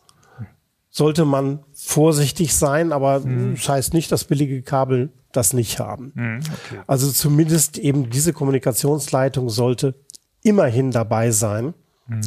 [0.91, 3.55] sollte man vorsichtig sein, aber mhm.
[3.55, 6.13] das heißt nicht, dass billige Kabel das nicht haben.
[6.15, 6.81] Mhm, okay.
[6.87, 9.95] Also zumindest eben diese Kommunikationsleitung sollte
[10.43, 11.75] immerhin dabei sein.
[12.07, 12.21] Mhm.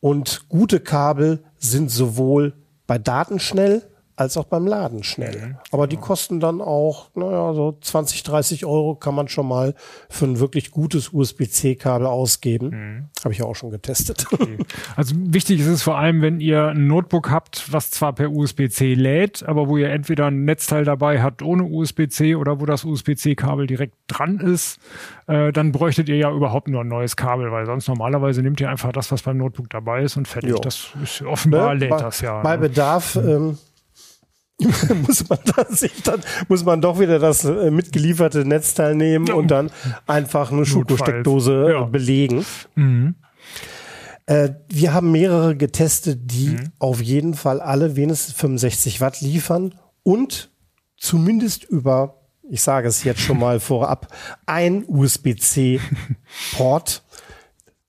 [0.00, 2.54] Und gute Kabel sind sowohl
[2.86, 3.82] bei Daten schnell
[4.16, 5.36] als auch beim Laden schnell.
[5.36, 5.56] Mhm.
[5.72, 9.74] Aber die kosten dann auch, naja, so 20, 30 Euro kann man schon mal
[10.08, 12.68] für ein wirklich gutes USB-C-Kabel ausgeben.
[12.68, 13.04] Mhm.
[13.24, 14.26] Habe ich ja auch schon getestet.
[14.34, 14.58] Okay.
[14.96, 18.94] Also wichtig ist es vor allem, wenn ihr ein Notebook habt, was zwar per USB-C
[18.94, 23.66] lädt, aber wo ihr entweder ein Netzteil dabei habt ohne USB-C oder wo das USB-C-Kabel
[23.66, 24.78] direkt dran ist,
[25.26, 28.68] äh, dann bräuchtet ihr ja überhaupt nur ein neues Kabel, weil sonst normalerweise nehmt ihr
[28.68, 30.50] einfach das, was beim Notebook dabei ist und fertig.
[30.50, 30.58] Jo.
[30.58, 31.80] Das ist offenbar ne?
[31.80, 32.42] lädt bei, das ja.
[32.42, 32.68] Bei ne?
[32.68, 33.28] Bedarf mhm.
[33.28, 33.58] ähm,
[35.06, 39.50] muss man da sich dann, muss man doch wieder das äh, mitgelieferte Netzteil nehmen und
[39.50, 39.70] dann
[40.06, 41.82] einfach eine Schuko-Steckdose ja.
[41.84, 42.44] belegen.
[42.76, 43.16] Mhm.
[44.26, 46.72] Äh, wir haben mehrere getestet, die mhm.
[46.78, 50.50] auf jeden Fall alle wenigstens 65 Watt liefern und
[50.96, 54.08] zumindest über, ich sage es jetzt schon mal vorab,
[54.46, 55.82] ein USB-C-Port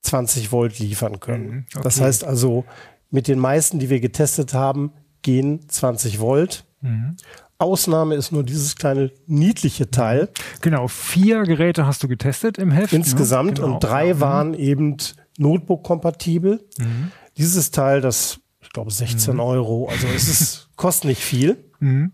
[0.01, 1.47] 20 Volt liefern können.
[1.47, 1.84] Mhm, okay.
[1.84, 2.66] Das heißt also,
[3.11, 4.91] mit den meisten, die wir getestet haben,
[5.26, 6.63] gehen 20 Volt.
[6.82, 7.17] Mhm.
[7.57, 10.30] Ausnahme ist nur dieses kleine niedliche Teil
[10.61, 12.93] Genau, vier Geräte hast du getestet im Heft.
[12.93, 13.63] insgesamt ne?
[13.63, 13.73] Genau.
[13.76, 14.19] und drei Ja.
[14.19, 14.97] waren eben
[15.38, 16.63] Notebook-kompatibel.
[16.78, 17.11] Mhm.
[17.38, 21.57] Dieses Teil, das, ich glaube, 16 Euro, also es ist, kostet nicht viel.
[21.80, 22.11] Mhm.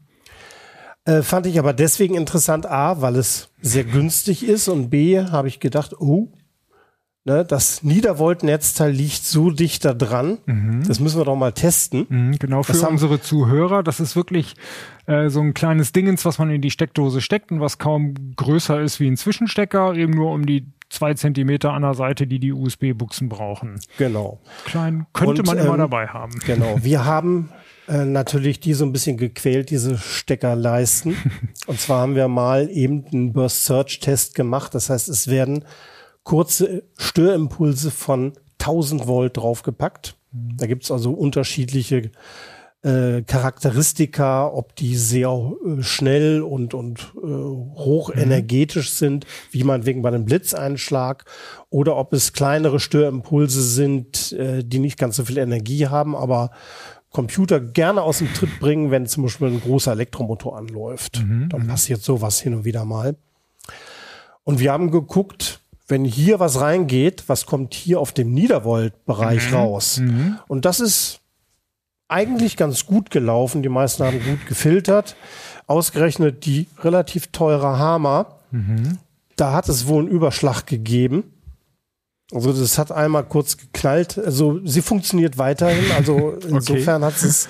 [1.06, 5.48] Äh, fand ich aber deswegen interessant, A, weil es sehr günstig ist und B, habe
[5.48, 6.30] ich gedacht, oh,
[7.26, 10.38] ne, das Niedervolt-Netzteil liegt so dicht da dran,
[10.88, 12.06] das müssen wir doch mal testen.
[12.10, 13.84] Mhm, Genau, für Das haben- unsere Zuhörer.
[13.84, 14.56] Das ist wirklich
[15.08, 18.80] äh, so ein kleines Dingens, was man in die Steckdose steckt und was kaum größer
[18.82, 22.52] ist wie ein Zwischenstecker, eben nur um die zwei Zentimeter an der Seite, die die
[22.52, 23.80] USB-Buchsen brauchen.
[23.98, 24.40] Genau.
[24.66, 26.34] Klein könnte Und, man immer ähm, dabei haben.
[26.46, 26.80] Genau.
[26.82, 27.50] Wir haben
[27.88, 31.16] äh, natürlich die so ein bisschen gequält, diese Steckerleisten.
[31.68, 34.76] Und zwar haben wir mal eben einen Burst Search Test gemacht.
[34.76, 35.64] Das heißt, es werden
[36.24, 40.16] kurze Störimpulse von 1000 Volt draufgepackt.
[40.32, 42.12] Da gibt's also unterschiedliche
[42.84, 50.02] äh, Charakteristika, ob die sehr äh, schnell und, und äh, hochenergetisch sind, wie man wegen
[50.02, 51.26] bei einem Blitzeinschlag,
[51.70, 56.52] oder ob es kleinere Störimpulse sind, äh, die nicht ganz so viel Energie haben, aber
[57.12, 61.22] Computer gerne aus dem Tritt bringen, wenn zum Beispiel ein großer Elektromotor anläuft.
[61.50, 63.18] Dann passiert sowas hin und wieder mal.
[64.44, 65.61] Und wir haben geguckt,
[65.92, 70.02] wenn hier was reingeht, was kommt hier auf dem Niedervolt-Bereich raus?
[70.48, 71.20] Und das ist
[72.08, 73.62] eigentlich ganz gut gelaufen.
[73.62, 75.16] Die meisten haben gut gefiltert.
[75.68, 78.40] Ausgerechnet die relativ teure Hammer,
[79.38, 81.24] da hat es wohl einen Überschlag gegeben.
[82.34, 84.18] Also das hat einmal kurz geknallt.
[84.18, 85.84] Also sie funktioniert weiterhin.
[85.96, 87.48] Also insofern hat es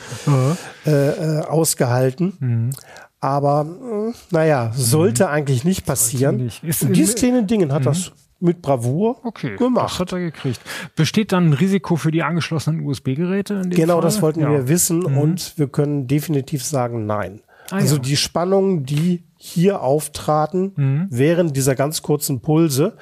[0.85, 2.73] äh, äh, ausgehalten.
[3.19, 6.37] Aber mh, naja, sollte eigentlich nicht passieren.
[6.37, 6.63] nicht.
[6.63, 8.11] Ist in- dieses kleine Ding hat das
[8.41, 9.99] mit Bravour Okay, das gemacht.
[9.99, 10.59] hat er gekriegt.
[10.95, 13.61] Besteht dann ein Risiko für die angeschlossenen USB-Geräte?
[13.69, 14.01] Genau, Fall?
[14.01, 14.49] das wollten Ja.
[14.51, 17.41] wir wissen und wir können definitiv sagen, nein.
[17.69, 18.01] Ah, also ja.
[18.01, 21.07] die Spannungen, die hier auftraten, Mhm.
[21.09, 22.97] während dieser ganz kurzen Pulse,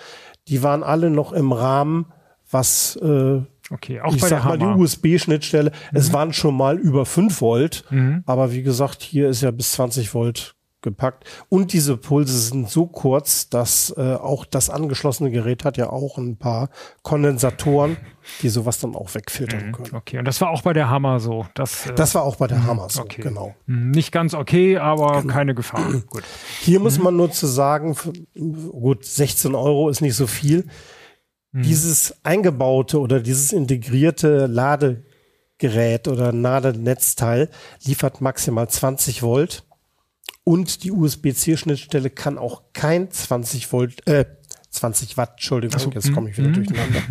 [0.47, 2.05] die waren alle noch im Rahmen,
[2.51, 4.75] was äh, Okay, auch ich bei sag der mal die Hammer.
[4.77, 4.81] Mhm.
[4.81, 5.71] USB-Schnittstelle.
[5.93, 7.83] Es waren schon mal über 5 Volt,
[8.25, 11.25] aber wie gesagt, hier ist ja bis 20 Volt gepackt.
[11.49, 16.17] Und diese Pulse sind so kurz, dass äh, auch das angeschlossene Gerät hat ja auch
[16.17, 16.69] ein paar
[17.03, 17.97] Kondensatoren,
[18.41, 19.95] die sowas dann auch wegfiltern können.
[19.95, 21.45] Okay, und das war auch bei der Hammer so.
[21.53, 23.21] Das, äh, Das war auch bei der Hammer so, okay.
[23.21, 23.55] genau.
[23.65, 25.91] mh, nicht ganz okay, aber keine Gefahr.
[26.07, 26.23] Gut.
[26.61, 27.95] Hier muss man nur zu sagen,
[28.35, 30.67] gut, 16 Euro ist nicht so viel.
[31.51, 37.49] Dieses eingebaute oder dieses integrierte Ladegerät oder Ladenetzteil
[37.83, 39.65] liefert maximal 20 Volt
[40.49, 44.25] und die USB-C-Schnittstelle kann auch kein 20 Volt, äh,
[44.71, 47.03] 20 Watt, Entschuldigung, jetzt komme ich wieder durcheinander.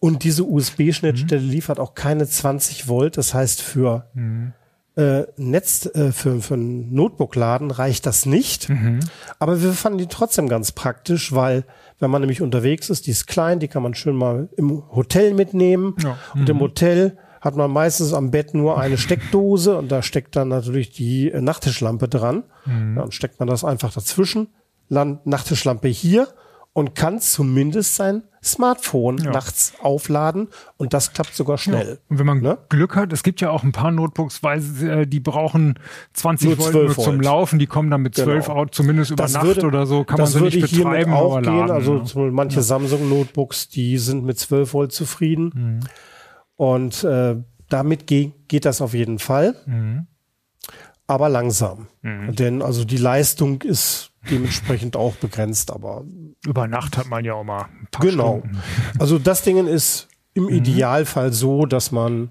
[0.00, 4.08] Und diese USB-Schnittstelle liefert auch keine 20 Volt, das heißt für
[4.96, 8.68] äh, Netz äh, für, für ein Notebook-Laden reicht das nicht.
[9.38, 11.64] Aber wir fanden die trotzdem ganz praktisch, weil
[12.00, 15.34] wenn man nämlich unterwegs ist, die ist klein, die kann man schön mal im Hotel
[15.34, 15.94] mitnehmen.
[16.02, 16.18] Ja.
[16.34, 20.48] Und im Hotel hat man meistens am Bett nur eine Steckdose und da steckt dann
[20.48, 22.44] natürlich die äh, Nachttischlampe dran.
[22.66, 24.48] Dann steckt man das einfach dazwischen,
[24.88, 26.28] Land Nachttischlampe hier
[26.72, 29.30] und kann zumindest sein Smartphone Ja.
[29.30, 31.98] nachts aufladen und das klappt sogar schnell.
[32.08, 32.58] Und wenn man Ne?
[32.70, 35.78] Glück hat, es gibt ja auch ein paar Notebooks, weil sie, äh, die brauchen
[36.14, 37.24] 20 Nur Volt 12 nur zum Volt.
[37.24, 38.58] Laufen, die kommen dann mit 12 Genau.
[38.58, 41.42] Out, zumindest über Das Nacht würde- oder so, kann man so nicht betreiben, auch aber
[41.42, 41.56] gehen.
[41.58, 41.70] laden.
[41.70, 42.04] Also ja.
[42.04, 45.52] zum Beispiel manche Samsung-Notebooks, die sind mit 12 Volt zufrieden.
[45.54, 45.80] Mhm.
[46.56, 47.36] Und äh,
[47.68, 49.54] damit ge geht das auf jeden Fall.
[49.66, 50.06] Mhm.
[51.06, 51.88] Aber langsam.
[52.02, 56.04] Denn also die Leistung ist dementsprechend auch begrenzt, aber
[56.46, 58.38] Über Nacht hat man ja auch mal ein paar genau.
[58.38, 58.58] Stunden.
[58.98, 60.48] Also das Ding ist Mhm.
[60.48, 62.30] im Idealfall so, dass man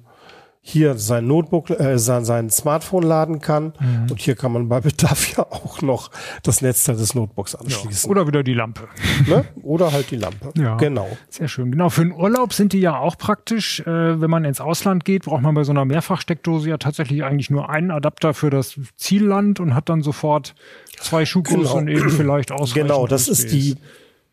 [0.66, 3.74] hier sein Notebook, äh, sein, sein Smartphone laden kann.
[3.82, 4.12] Mhm.
[4.12, 6.10] Und hier kann man bei Bedarf ja auch noch
[6.42, 7.60] das Netzteil des Notebooks Ja.
[7.60, 8.10] anschließen.
[8.10, 8.88] Oder wieder die Lampe.
[9.28, 9.44] ne?
[9.62, 10.54] Oder halt die Lampe.
[10.58, 10.78] Ja.
[10.78, 11.08] Genau.
[11.30, 11.70] Sehr schön.
[11.72, 13.82] Genau, für den Urlaub sind die ja auch praktisch.
[13.82, 17.50] Äh, wenn man ins Ausland geht, braucht man bei so einer Mehrfachsteckdose ja tatsächlich eigentlich
[17.50, 20.56] nur einen Adapter für das Zielland und hat dann sofort
[20.98, 21.76] zwei Schuhgrößen Genau.
[21.76, 23.76] und eben vielleicht ausreichend Genau, das ist die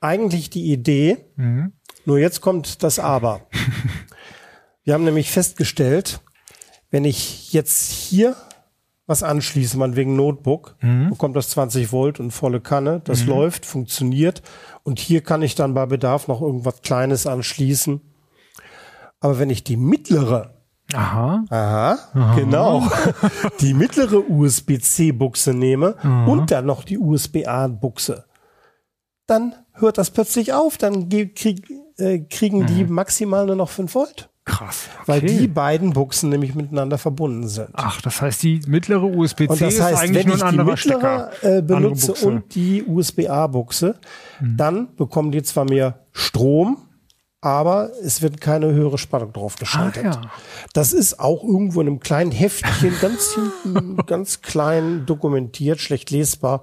[0.00, 1.18] eigentlich die Idee.
[1.34, 1.72] Mhm.
[2.06, 3.40] Nur jetzt kommt das Aber.
[4.90, 6.20] Wir haben nämlich festgestellt,
[6.90, 8.34] wenn ich jetzt hier
[9.06, 11.10] was anschließe, man wegen Notebook, Mhm.
[11.10, 13.00] bekommt das 20 Volt und volle Kanne.
[13.04, 14.42] Das läuft, funktioniert.
[14.82, 18.00] Und hier kann ich dann bei Bedarf noch irgendwas Kleines anschließen.
[19.20, 20.56] Aber wenn ich die mittlere
[20.92, 21.44] Aha.
[21.50, 22.82] Aha, genau.
[23.60, 25.94] Die mittlere USB-C-Buchse nehme
[26.26, 28.24] und dann noch die USB-A-Buchse.
[29.28, 30.78] Dann hört das plötzlich auf.
[30.78, 34.30] Dann krieg, äh, kriegen die maximal nur noch 5 Volt.
[34.50, 34.88] Krass.
[35.06, 35.38] Weil okay.
[35.38, 37.70] die beiden Buchsen nämlich miteinander verbunden sind.
[37.74, 40.52] Ach, das heißt, die mittlere USB-C Und das ist heißt, eigentlich wenn nur ich ein
[40.54, 41.56] die anderer mittlere Stecker.
[41.58, 42.26] äh, benutze Buchse.
[42.28, 42.34] Mhm.
[42.36, 43.94] und die USB-A-Buchse,
[44.40, 46.78] dann bekommen die zwar mehr Strom,
[47.42, 50.04] aber es wird keine höhere Spannung drauf Ah, geschaltet.
[50.04, 50.20] ja.
[50.74, 53.34] Das ist auch irgendwo in einem kleinen Heftchen, ganz
[53.64, 56.62] hinten, ganz klein dokumentiert, schlecht lesbar,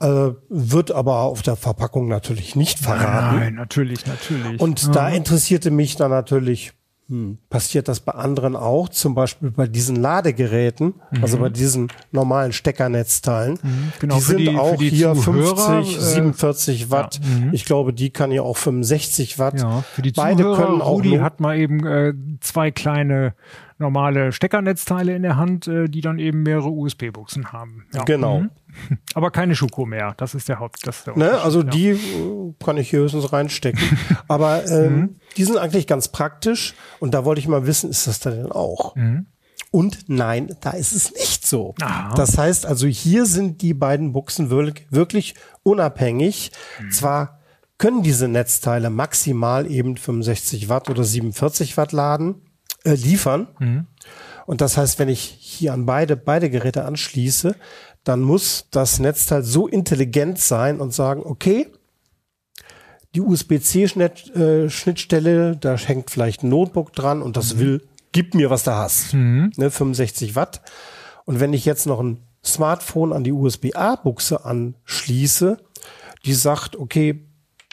[0.00, 3.38] äh, wird aber auf der Verpackung natürlich nicht verraten.
[3.38, 4.60] Nein, natürlich, natürlich.
[4.60, 6.72] Und da interessierte mich dann natürlich,
[7.08, 12.52] hm, passiert das bei anderen auch, zum Beispiel bei diesen Ladegeräten, also bei diesen normalen
[12.52, 13.58] Steckernetzteilen.
[14.00, 17.20] genau, die sind die- auch die hier Zuhörer, 50, äh, 47 Watt.
[17.52, 19.60] Ich glaube, die kann ja auch 65 Watt.
[19.60, 23.34] ja, für die Beide Zuhörer, können auch Rudi hat mal eben äh, zwei kleine
[23.78, 27.86] normale Steckernetzteile in der Hand, äh, die dann eben mehrere USB-Buchsen haben.
[27.92, 28.04] Ja.
[28.04, 28.40] Genau.
[28.40, 28.50] Mhm.
[29.14, 30.14] Aber keine Schuko mehr.
[30.16, 30.86] Das ist der Haupt.
[30.86, 31.70] Das der Ne, also ja.
[31.70, 33.82] die äh, kann ich hier höchstens reinstecken.
[34.28, 36.74] Aber ähm, die sind eigentlich ganz praktisch.
[37.00, 38.94] Und da wollte ich mal wissen, ist das da denn auch?
[39.70, 41.74] Und nein, da ist es nicht so.
[41.80, 42.14] Aha.
[42.14, 46.52] Das heißt also, hier sind die beiden Buchsen wirklich, wirklich unabhängig.
[46.90, 47.40] Zwar
[47.78, 52.36] können diese Netzteile maximal eben 65 Watt oder 47 Watt laden,
[52.84, 53.48] äh, liefern.
[54.46, 57.54] Und das heißt, wenn ich hier an beide, beide Geräte anschließe,
[58.04, 61.68] dann muss das Netzteil so intelligent sein und sagen, okay,
[63.14, 68.72] die USB-C-Schnittstelle, da hängt vielleicht ein Notebook dran und das will, gib mir, was du
[68.72, 69.14] hast.
[69.56, 70.60] Ne, 65 Watt.
[71.24, 75.58] Und wenn ich jetzt noch ein Smartphone an die USB-A-Buchse anschließe,
[76.24, 77.26] die sagt, okay,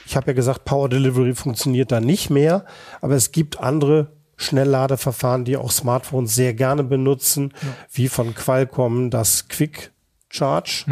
[0.06, 2.66] ich habe ja gesagt, Power Delivery funktioniert da nicht mehr,
[3.02, 7.54] aber es gibt andere Schnellladeverfahren, die auch Smartphones sehr gerne benutzen,
[7.92, 9.92] wie von Qualcomm das Quick
[10.30, 10.86] Charge.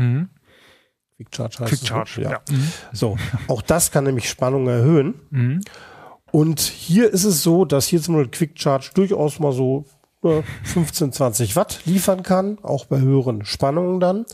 [1.17, 2.31] Quick Charge heißt Quick es, Charge, ne?
[2.31, 2.41] ja.
[2.93, 5.61] So, auch das kann nämlich Spannung erhöhen.
[6.31, 9.85] Und hier ist es so, dass hier zum Beispiel Quick Charge durchaus mal so
[10.23, 14.25] äh, 15, 20 Watt liefern kann, auch bei höheren Spannungen dann.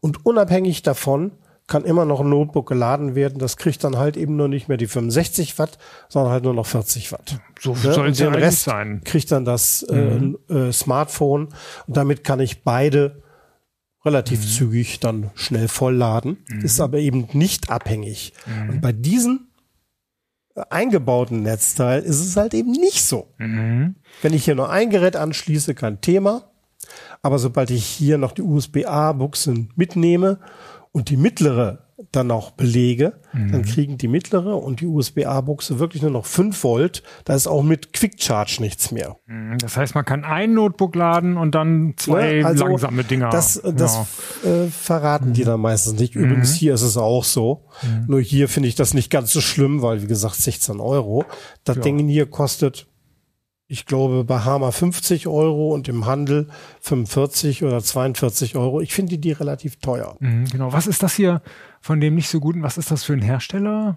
[0.00, 1.32] Und unabhängig davon
[1.72, 3.38] kann immer noch ein Notebook geladen werden.
[3.38, 5.78] Das kriegt dann halt eben nur nicht mehr die 65 Watt,
[6.10, 7.38] sondern halt nur noch 40 Watt.
[7.58, 7.94] So Ne?
[7.94, 9.00] soll es ja Rest sein.
[9.04, 10.18] kriegt dann das äh,
[10.52, 11.48] äh, Smartphone
[11.86, 13.22] und damit kann ich beide
[14.04, 18.34] relativ zügig dann schnell vollladen, ist aber eben nicht abhängig.
[18.68, 19.48] Und bei diesen
[20.54, 23.32] äh, eingebauten Netzteil ist es halt eben nicht so.
[23.38, 23.94] Mhm.
[24.20, 26.50] Wenn ich hier nur ein Gerät anschließe, kein Thema.
[27.22, 30.40] Aber sobald ich hier noch die USB-A-Buchsen mitnehme
[30.92, 33.52] und die mittlere dann auch belege, Mhm.
[33.52, 37.02] dann kriegen die mittlere und die USB-A-Buchse wirklich nur noch 5 Volt.
[37.24, 39.16] Da ist auch mit Quick Charge nichts mehr.
[39.26, 39.56] Mhm.
[39.58, 42.44] Das heißt, man kann ein Notebook laden und dann zwei Ne?
[42.46, 43.30] Also langsame Dinger.
[43.30, 43.94] Das, das
[44.42, 44.50] ja.
[44.50, 44.64] Mhm.
[44.66, 46.16] äh, verraten die dann meistens nicht.
[46.16, 47.66] Übrigens, hier ist es auch so.
[48.08, 51.24] Nur hier finde ich das nicht ganz so schlimm, weil, wie gesagt, 16 Euro.
[51.64, 51.82] Das Ja.
[51.82, 52.88] Ding hier kostet,
[53.72, 56.46] ich glaube, bei Hama 50 Euro und im Handel
[56.82, 58.82] 45 oder 42 Euro.
[58.82, 60.14] Ich finde die relativ teuer.
[60.20, 60.74] Mhm, genau.
[60.74, 61.40] Was ist das hier
[61.80, 62.62] von dem nicht so guten?
[62.62, 63.96] Was ist das für ein Hersteller?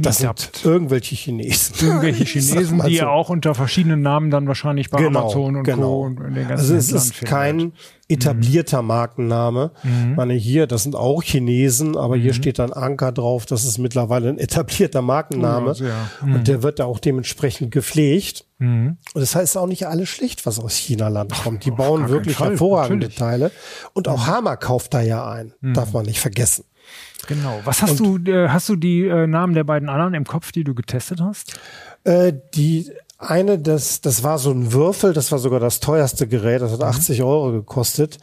[0.00, 0.40] Das Unicept.
[0.56, 1.74] sind irgendwelche Chinesen.
[1.80, 3.02] Irgendwelche Chinesen, die so.
[3.02, 5.80] ja auch unter verschiedenen Namen dann wahrscheinlich bei Genau, Amazon und genau.
[5.82, 6.00] Co.
[6.02, 7.28] und den ganzen Also es ist findet.
[7.30, 7.72] kein
[8.08, 9.70] etablierter Markenname.
[9.82, 13.46] Ich meine, hier, das sind auch Chinesen, aber hier steht dann Anker drauf.
[13.46, 15.70] Das ist mittlerweile ein etablierter Markenname.
[15.70, 15.94] Oh, sehr.
[16.22, 18.46] Und der wird da auch dementsprechend gepflegt.
[18.60, 21.64] Und das heißt auch nicht alles schlecht, was aus China-Land kommt.
[21.66, 23.18] Die bauen wirklich Fall, hervorragende natürlich.
[23.18, 23.50] Teile.
[23.92, 25.52] Und auch Hama kauft da ja ein.
[25.60, 26.64] Darf man nicht vergessen.
[27.26, 27.60] Genau.
[27.64, 30.64] Was hast du, äh, hast du die äh, Namen der beiden anderen im Kopf, die
[30.64, 31.58] du getestet hast?
[32.04, 36.60] Äh, die eine, das, das war so ein Würfel, das war sogar das teuerste Gerät,
[36.60, 38.18] das hat 80 Euro gekostet.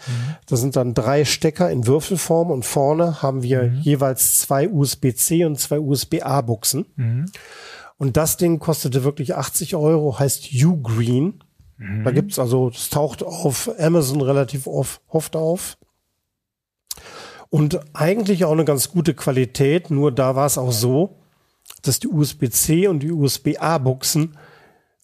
[0.48, 5.60] Da sind dann drei Stecker in Würfelform und vorne haben wir jeweils zwei USB-C und
[5.60, 6.86] zwei USB-A-Buchsen.
[7.98, 11.42] Und das Ding kostete wirklich 80 Euro, heißt Ugreen.
[12.04, 15.78] Da gibt's also, es taucht auf Amazon relativ oft auf.
[17.52, 21.18] Und eigentlich auch eine ganz gute Qualität, nur da war es auch so,
[21.82, 24.38] dass die USB-C und die USB-A-Buchsen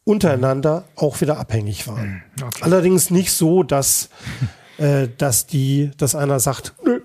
[0.05, 2.23] untereinander auch wieder abhängig waren.
[2.41, 2.61] Okay.
[2.61, 4.09] Allerdings nicht so, dass,
[4.77, 7.01] äh, dass die, dass einer sagt, nö,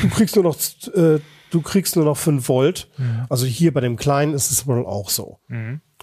[0.00, 0.56] du kriegst nur noch,
[0.94, 1.20] äh,
[1.50, 2.88] du kriegst nur noch 5 Volt.
[3.28, 5.38] Also hier bei dem kleinen ist es wohl auch so.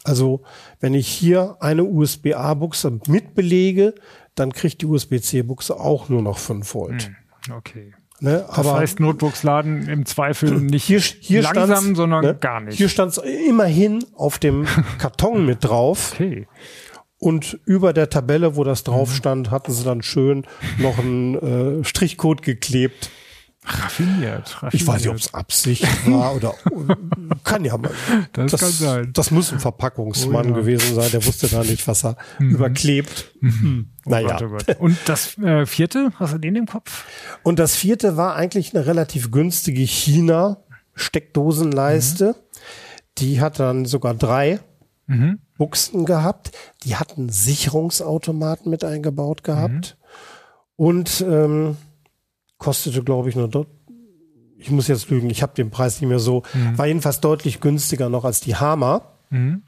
[0.03, 0.43] Also
[0.79, 3.95] wenn ich hier eine USB-A-Buchse mitbelege,
[4.35, 7.09] dann kriegt die USB-C-Buchse auch nur noch 5 Volt.
[7.51, 7.95] Okay.
[8.21, 8.43] Ne?
[8.47, 12.35] Das Aber heißt, Notebooks laden im Zweifel nicht hier, hier langsam, stand's, sondern ne?
[12.35, 12.77] gar nicht.
[12.77, 14.65] Hier stand es immerhin auf dem
[14.97, 16.11] Karton mit drauf.
[16.13, 16.47] okay.
[17.17, 20.45] Und über der Tabelle, wo das drauf stand, hatten sie dann schön
[20.77, 23.09] noch einen äh, Strichcode geklebt.
[23.65, 24.73] Raffiniert, raffiniert.
[24.73, 26.53] Ich weiß nicht, ob es Absicht war oder
[27.43, 27.91] kann ja mal.
[28.33, 29.09] Das kann sein.
[29.13, 30.55] Das muss ein Verpackungsmann Oh ja.
[30.55, 31.11] gewesen sein.
[31.11, 33.33] Der wusste da nicht, was er überklebt.
[33.43, 33.47] Oh
[34.09, 34.37] Naja.
[34.37, 34.77] Gott, oh Gott.
[34.79, 37.05] Und das äh, vierte, hast du den im Kopf?
[37.43, 42.35] Und das vierte war eigentlich eine relativ günstige China-Steckdosenleiste.
[43.17, 44.59] Die hat dann sogar drei
[45.57, 46.51] Buchsen gehabt.
[46.83, 49.97] Die hatten Sicherungsautomaten mit eingebaut gehabt.
[50.75, 51.77] Und ähm,
[52.59, 53.67] kostete, glaube ich, nur dort.
[54.57, 56.43] Ich muss jetzt lügen, ich habe den Preis nicht mehr so.
[56.75, 59.13] War jedenfalls deutlich günstiger noch als die Hammer.
[59.29, 59.63] Mhm.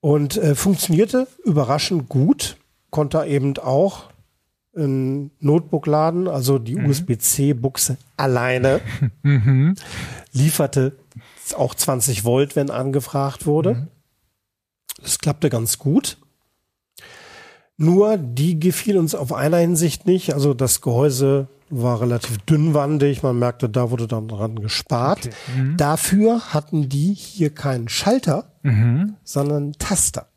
[0.00, 2.56] Und äh, funktionierte überraschend gut.
[2.90, 4.10] Konnte eben auch
[4.76, 8.80] ein Notebook laden, also die USB-C-Buchse alleine.
[9.22, 9.74] Mhm.
[10.32, 10.96] Lieferte
[11.56, 13.88] auch 20 Volt, wenn angefragt wurde.
[15.00, 16.18] Das klappte ganz gut.
[17.76, 20.34] Nur die gefiel uns auf einer Hinsicht nicht.
[20.34, 23.22] Also das Gehäuse war relativ dünnwandig.
[23.22, 25.30] Man merkte, da wurde dann dran gespart.
[25.76, 28.52] Dafür hatten die hier keinen Schalter,
[29.24, 30.28] sondern einen Taster.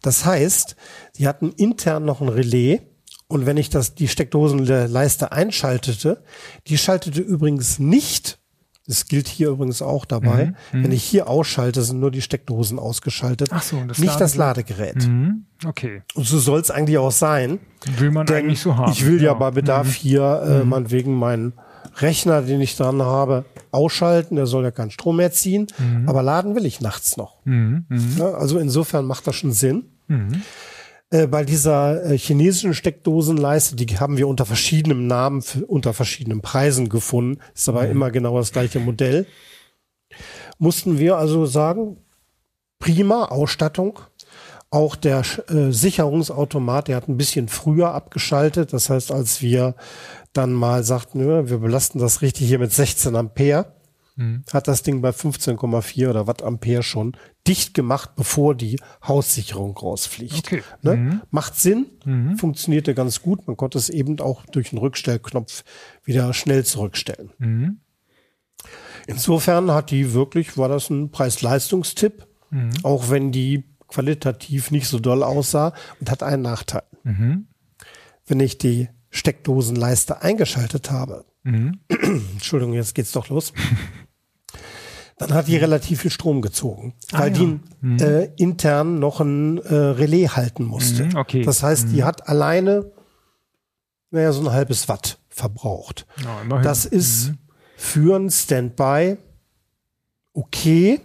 [0.00, 0.76] Das heißt,
[1.16, 2.80] die hatten intern noch ein Relais.
[3.28, 6.22] Und wenn ich das, die Steckdosenleiste einschaltete,
[6.66, 8.38] die schaltete übrigens nicht,
[8.86, 13.48] das gilt hier übrigens auch dabei, wenn ich hier ausschalte, sind nur die Steckdosen ausgeschaltet,
[13.52, 14.94] Ach so, das nicht das Ladegerät.
[14.96, 15.08] Ladegerät.
[15.08, 15.44] Mhm.
[15.64, 16.02] Okay.
[16.14, 17.60] Und so soll es eigentlich auch sein.
[17.98, 18.90] Will man eigentlich so haben.
[18.92, 19.34] ich will ja, Ja.
[19.34, 19.38] Mhm.
[19.38, 21.52] bei Bedarf hier äh, meinetwegen meinen
[21.98, 24.34] Rechner, den ich dran habe, ausschalten.
[24.36, 25.66] Der soll ja keinen Strom mehr ziehen.
[26.06, 27.36] Aber laden will ich nachts noch.
[27.44, 27.84] Mhm.
[27.88, 28.14] Mhm.
[28.18, 29.84] Ja, also insofern macht das schon Sinn.
[31.12, 36.40] Äh, bei dieser äh, chinesischen Steckdosenleiste, die haben wir unter verschiedenen Namen, für, unter verschiedenen
[36.40, 37.38] Preisen gefunden.
[37.54, 39.26] Ist aber immer genau das gleiche Modell.
[40.58, 41.98] Mussten wir also sagen,
[42.78, 43.98] prima Ausstattung.
[44.70, 48.72] Auch der äh, Sicherungsautomat, der hat ein bisschen früher abgeschaltet.
[48.72, 49.74] Das heißt, als wir
[50.32, 53.74] dann mal sagten, wir belasten das richtig hier mit 16 Ampere,
[54.52, 57.16] hat das Ding bei 15,4 oder Watt Ampere schon
[57.48, 60.46] dicht gemacht, bevor die Haussicherung rausfliegt.
[60.52, 60.62] Okay.
[60.82, 61.22] Ne?
[61.30, 61.86] Macht Sinn,
[62.36, 63.46] funktionierte ganz gut.
[63.46, 65.64] Man konnte es eben auch durch einen Rückstellknopf
[66.04, 67.80] wieder schnell zurückstellen.
[69.06, 72.26] Insofern hat die wirklich, war das ein Preis-Leistungstipp,
[72.82, 76.82] auch wenn die qualitativ nicht so doll aussah und hat einen Nachteil.
[78.26, 83.52] Wenn ich die Steckdosenleiste eingeschaltet habe, Entschuldigung, jetzt geht's doch los.
[85.28, 87.38] Dann hat die relativ viel Strom gezogen, weil ja.
[87.38, 91.04] die äh, intern noch ein äh, Relais halten musste.
[91.04, 91.42] Mhm, okay.
[91.42, 92.90] Das heißt, die hat alleine
[94.10, 96.06] naja, so ein halbes Watt verbraucht.
[96.22, 96.60] Ja.
[96.60, 97.32] Das ist
[97.76, 99.16] für ein Standby
[100.34, 101.00] okay,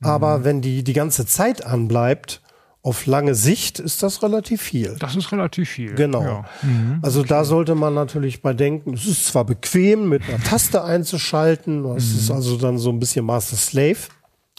[0.00, 0.06] Mhm.
[0.06, 2.42] aber wenn die die ganze Zeit anbleibt,
[2.86, 4.94] auf lange Sicht ist das relativ viel.
[5.00, 5.94] Das ist relativ viel.
[5.96, 6.22] Genau.
[6.22, 6.44] Ja.
[6.62, 7.00] Mhm.
[7.02, 11.82] Also da sollte man natürlich bei denken, es ist zwar bequem, mit einer Taste einzuschalten,
[11.82, 12.18] das Mhm.
[12.18, 13.96] ist also dann so ein bisschen Master Slave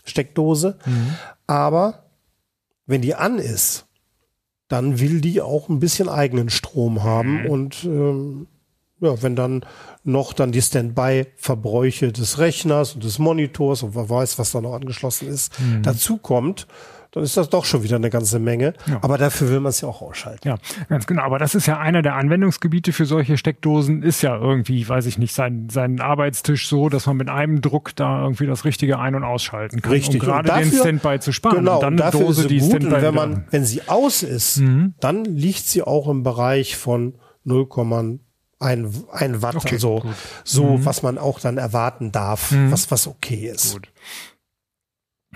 [0.04, 1.14] Steckdose, Mhm.
[1.48, 2.04] aber
[2.86, 3.86] wenn die an ist,
[4.68, 7.50] dann will die auch ein bisschen eigenen Strom haben Mhm.
[7.50, 8.48] und ähm,
[9.00, 9.66] ja, wenn dann
[10.04, 14.74] noch dann die Standby-Verbräuche des Rechners und des Monitors und wer weiß, was da noch
[14.74, 15.84] angeschlossen ist, Mhm.
[15.84, 16.68] dazu kommt,
[17.12, 18.74] dann ist das doch schon wieder eine ganze Menge.
[18.88, 19.00] Ja.
[19.02, 20.48] Aber dafür will man es ja auch ausschalten.
[20.48, 20.56] Ja,
[20.90, 21.24] ganz genau.
[21.24, 25.18] Aber das ist ja einer der Anwendungsgebiete für solche Steckdosen, ist ja irgendwie, weiß ich
[25.18, 29.16] nicht, sein, sein Arbeitstisch so, dass man mit einem Druck da irgendwie das Richtige ein-
[29.16, 29.92] und ausschalten kann.
[29.92, 30.22] Richtig.
[30.22, 31.58] Um gerade Und den Standby zu sparen.
[31.58, 32.70] Genau, und dann eine dafür Dose, die gut.
[32.70, 34.94] Standby Und wenn man, wenn sie aus ist, Mhm.
[35.00, 38.20] dann liegt sie auch im Bereich von 0,1
[38.60, 40.06] ein Watt, Okay, also gut.
[40.06, 40.14] Mhm.
[40.44, 43.74] so, was man auch dann erwarten darf, was, was okay ist.
[43.74, 43.88] Gut.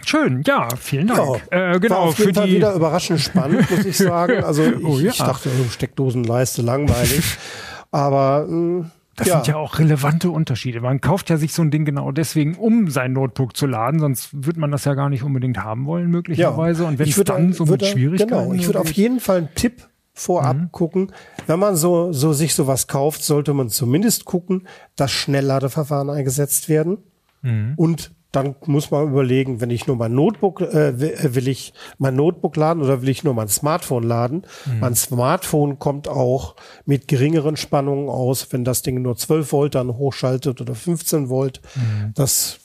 [0.06, 1.42] Schön, ja, vielen Dank.
[1.52, 4.44] äh, genau, War auf jeden für Fall die, wieder überraschend spannend, muss ich sagen.
[4.44, 5.12] Also ich, Oh ja.
[5.12, 7.38] ich dachte, oh, Steckdosenleiste langweilig.
[7.92, 9.36] Aber mh, Das ja.
[9.36, 10.82] sind ja auch relevante Unterschiede.
[10.82, 14.30] Man kauft ja sich so ein Ding genau deswegen, um sein Notebook zu laden, sonst
[14.34, 16.86] wird man das ja gar nicht unbedingt haben wollen, möglicherweise.
[16.86, 18.30] Und wenn Ich es würde- dann so würde- mit Schwierigkeiten.
[18.32, 20.72] Genau, ich würde auf jeden Fall einen Tipp vorab Mhm.
[20.72, 21.12] gucken.
[21.48, 26.98] Wenn man so, so sich sowas kauft, sollte man zumindest gucken, dass Schnellladeverfahren eingesetzt werden.
[27.42, 27.74] Mhm.
[27.76, 31.74] Und dann muss man überlegen, wenn ich nur mein Notebook, äh, will, äh, will ich
[31.98, 34.46] mein Notebook laden oder will ich nur mein Smartphone laden?
[34.66, 34.80] Mhm.
[34.80, 36.56] Mein Smartphone kommt auch
[36.86, 41.62] mit geringeren Spannungen aus, wenn das Ding nur 12 Volt dann hochschaltet oder 15 Volt.
[41.76, 42.14] Mhm.
[42.16, 42.60] Das,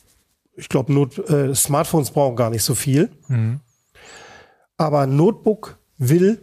[0.55, 3.11] ich glaube, äh, Smartphones brauchen gar nicht so viel.
[3.27, 3.61] Mhm.
[4.77, 6.41] Aber ein Notebook will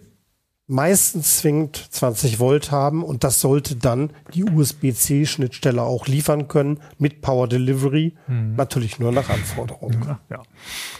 [0.67, 7.21] meistens zwingend 20 Volt haben und das sollte dann die USB-C-Schnittstelle auch liefern können mit
[7.21, 8.55] Power Delivery, mhm.
[8.55, 9.93] natürlich nur nach Anforderung.
[10.07, 10.41] Ja, ja.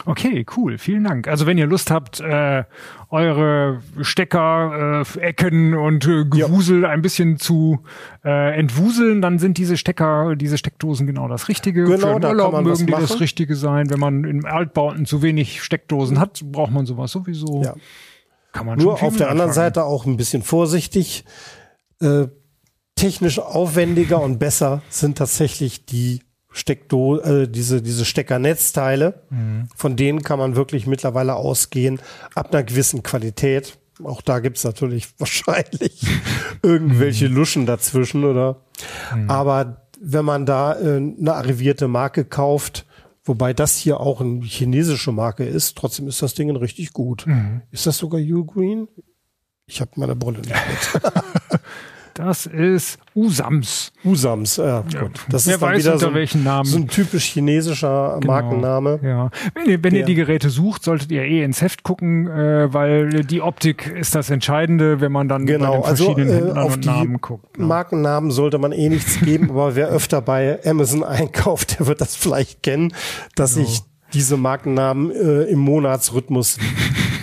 [0.06, 1.30] Okay, cool, vielen Dank.
[1.30, 2.66] Also wenn ihr Lust habt, äh,
[3.10, 6.90] eure Stecker, äh, Ecken und äh, Gewusel ja.
[6.90, 7.80] ein bisschen zu
[8.26, 11.86] äh, entwuseln, dann sind diese Stecker, diese Steckdosen genau das Richtige.
[11.86, 13.90] Genau, da Urlaub kann man mögen die das Richtige sein.
[13.90, 17.64] Wenn man in Altbauten zu wenig Steckdosen hat, braucht man sowas sowieso.
[17.64, 17.76] Ja.
[18.54, 21.26] Kann man Nur auf der anderen Seite auch ein bisschen vorsichtig.
[22.00, 22.28] Äh,
[22.96, 29.24] technisch aufwendiger und besser sind tatsächlich die Steckdo äh, diese, diese Steckernetzteile.
[29.30, 29.68] Mhm.
[29.76, 32.00] Von denen kann man wirklich mittlerweile ausgehen,
[32.36, 33.80] ab einer gewissen Qualität.
[34.04, 36.06] Auch da gibt's natürlich wahrscheinlich
[36.62, 37.36] irgendwelche mhm.
[37.36, 38.62] Luschen dazwischen, oder?
[39.16, 39.30] Mhm.
[39.30, 42.86] Aber wenn man da äh, eine arrivierte Marke kauft,
[43.26, 45.78] Wobei das hier auch eine chinesische Marke ist.
[45.78, 47.26] Trotzdem ist das Ding richtig gut.
[47.26, 47.62] Mhm.
[47.72, 48.88] Ist das sogar Ugreen?
[49.66, 51.04] Ich habe meine Brille nicht mit.
[52.26, 53.92] Das ist Usams.
[54.06, 55.20] Usams, ja, gut.
[55.28, 56.64] Das Wer ist weiß, wieder so, welchen Namen.
[56.64, 58.34] so ein typisch chinesischer genau.
[58.34, 59.00] Markenname.
[59.04, 59.30] Ja.
[59.54, 63.26] Wenn, ihr, wenn ihr die Geräte sucht, solltet ihr eh ins Heft gucken, äh, weil
[63.26, 65.72] die Optik ist das Entscheidende, wenn man dann genau.
[65.72, 67.60] bei den also, verschiedenen also, äh, auf und Namen guckt.
[67.60, 67.66] Ne?
[67.66, 72.16] Markennamen sollte man eh nichts geben, aber wer öfter bei Amazon einkauft, der wird das
[72.16, 72.94] vielleicht kennen,
[73.36, 73.68] dass genau.
[73.68, 73.82] ich
[74.14, 76.58] diese Markennamen äh, im Monatsrhythmus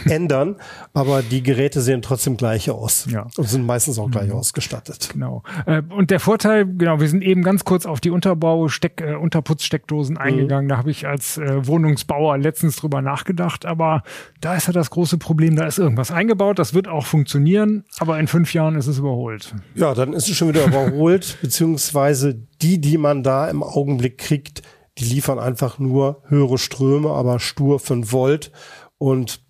[0.10, 0.56] ändern,
[0.92, 3.26] aber die Geräte sehen trotzdem gleich aus ja.
[3.36, 4.36] und sind meistens auch gleich mhm.
[4.36, 5.10] ausgestattet.
[5.12, 5.42] Genau.
[5.66, 9.14] Äh, und der Vorteil, genau, wir sind eben ganz kurz auf die Unterbau, Steck, äh,
[9.14, 10.20] Unterputzsteckdosen mhm.
[10.20, 10.68] eingegangen.
[10.68, 14.02] Da habe ich als äh, Wohnungsbauer letztens drüber nachgedacht, aber
[14.40, 18.18] da ist ja das große Problem, da ist irgendwas eingebaut, das wird auch funktionieren, aber
[18.18, 19.54] in fünf Jahren ist es überholt.
[19.74, 24.62] Ja, dann ist es schon wieder überholt, beziehungsweise die, die man da im Augenblick kriegt,
[24.98, 28.52] die liefern einfach nur höhere Ströme, aber stur 5 Volt
[28.98, 29.40] und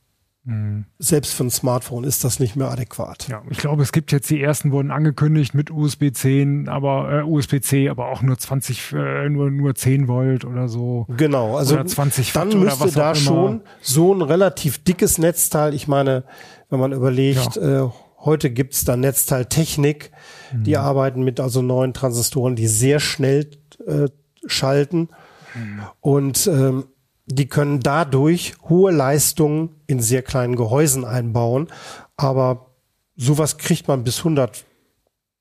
[0.45, 0.87] Mhm.
[0.99, 3.29] Selbst für ein Smartphone ist das nicht mehr adäquat.
[3.29, 7.23] Ja, ich glaube, es gibt jetzt die ersten wurden angekündigt mit USB 10, aber äh,
[7.23, 11.07] USB-C, aber auch nur 20, äh, nur nur 10 Volt oder so.
[11.15, 15.75] Genau, also oder 20 Watt dann müsste da schon so ein relativ dickes Netzteil.
[15.75, 16.25] Ich meine,
[16.71, 17.85] wenn man überlegt, ja.
[17.85, 20.11] äh, heute gibt's da Netzteiltechnik,
[20.53, 20.65] mhm.
[20.65, 23.51] die arbeiten mit also neuen Transistoren, die sehr schnell
[23.87, 24.09] äh,
[24.47, 25.11] schalten.
[25.55, 25.81] Mhm.
[26.01, 26.85] Und ähm,
[27.27, 31.69] die können dadurch hohe Leistungen in sehr kleinen Gehäusen einbauen,
[32.17, 32.71] aber
[33.17, 34.65] sowas kriegt man bis 100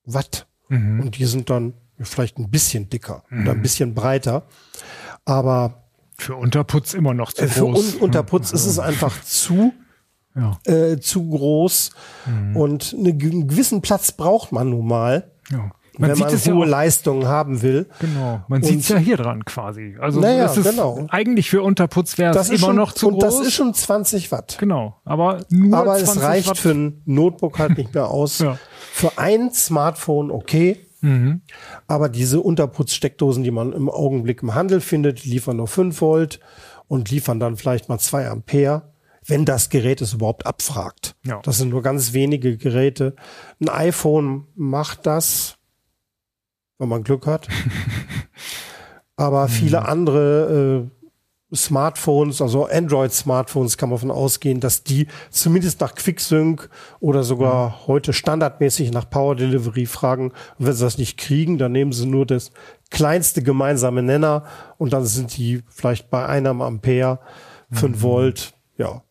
[0.06, 1.02] Watt mhm.
[1.02, 3.44] und die sind dann vielleicht ein bisschen dicker mhm.
[3.44, 4.44] oder ein bisschen breiter,
[5.26, 5.84] aber
[6.18, 7.92] für Unterputz immer noch zu äh, für groß.
[7.92, 8.56] Für Un Unterputz mhm.
[8.56, 9.74] ist es einfach zu
[10.36, 10.60] ja.
[10.66, 11.92] äh, zu groß
[12.26, 12.56] mhm.
[12.56, 13.18] und einen
[13.48, 15.32] gewissen Platz braucht man nun mal.
[15.50, 15.72] Ja.
[16.00, 17.88] Man wenn man hohe ja Leistungen haben will.
[18.00, 19.98] Genau, man sieht es ja hier dran quasi.
[20.00, 21.06] Also naja, ist genau.
[21.10, 23.24] eigentlich für Unterputz wäre es immer schon, noch zu und groß.
[23.24, 24.58] Und das ist schon 20 Watt.
[24.60, 26.58] Genau, aber nur Aber 20 es reicht Watt.
[26.58, 28.40] für ein Notebook halt nicht mehr aus.
[28.40, 28.58] ja.
[28.94, 30.78] Für ein Smartphone okay.
[31.02, 31.42] Mhm.
[31.88, 36.40] Aber diese Unterputzsteckdosen, die man im Augenblick im Handel findet, liefern nur 5 Volt
[36.88, 38.90] und liefern dann vielleicht mal 2 Ampere
[39.30, 41.16] wenn das Gerät es überhaupt abfragt.
[41.26, 41.40] Ja.
[41.44, 43.16] Das sind nur ganz wenige Geräte.
[43.62, 45.58] Ein iPhone macht das,
[46.80, 47.48] wenn man Glück hat.
[49.16, 49.52] Aber mhm.
[49.52, 56.70] viele andere äh, Smartphones, also Android-Smartphones, kann man davon ausgehen, dass die zumindest nach QuickSync
[57.00, 57.88] oder sogar mhm.
[57.88, 60.32] heute standardmäßig nach Power Delivery fragen.
[60.58, 62.52] Und wenn sie das nicht kriegen, dann nehmen sie nur das
[62.92, 64.46] kleinste gemeinsame Nenner
[64.78, 67.20] und dann sind die vielleicht bei einem Ampere,
[67.72, 68.02] 5 mhm.
[68.02, 69.04] Volt, ja.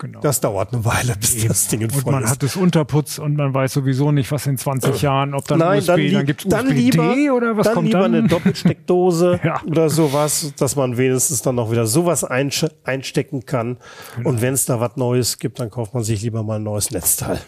[0.00, 0.20] Genau.
[0.20, 1.48] Das dauert eine Weile, bis Eben.
[1.48, 2.30] das Ding voll Und man ist.
[2.30, 5.80] hat es Unterputz und man weiß sowieso nicht, was in 20 Jahren, ob dann Nein,
[5.80, 8.14] USB, dann, dann gibt es USB lieber, oder was dann kommt lieber dann?
[8.14, 9.60] eine Doppelsteckdose ja.
[9.66, 13.76] oder sowas, dass man wenigstens dann noch wieder sowas einstecken kann.
[14.16, 14.30] Genau.
[14.30, 16.90] Und wenn es da was Neues gibt, dann kauft man sich lieber mal ein neues
[16.90, 17.38] Netzteil.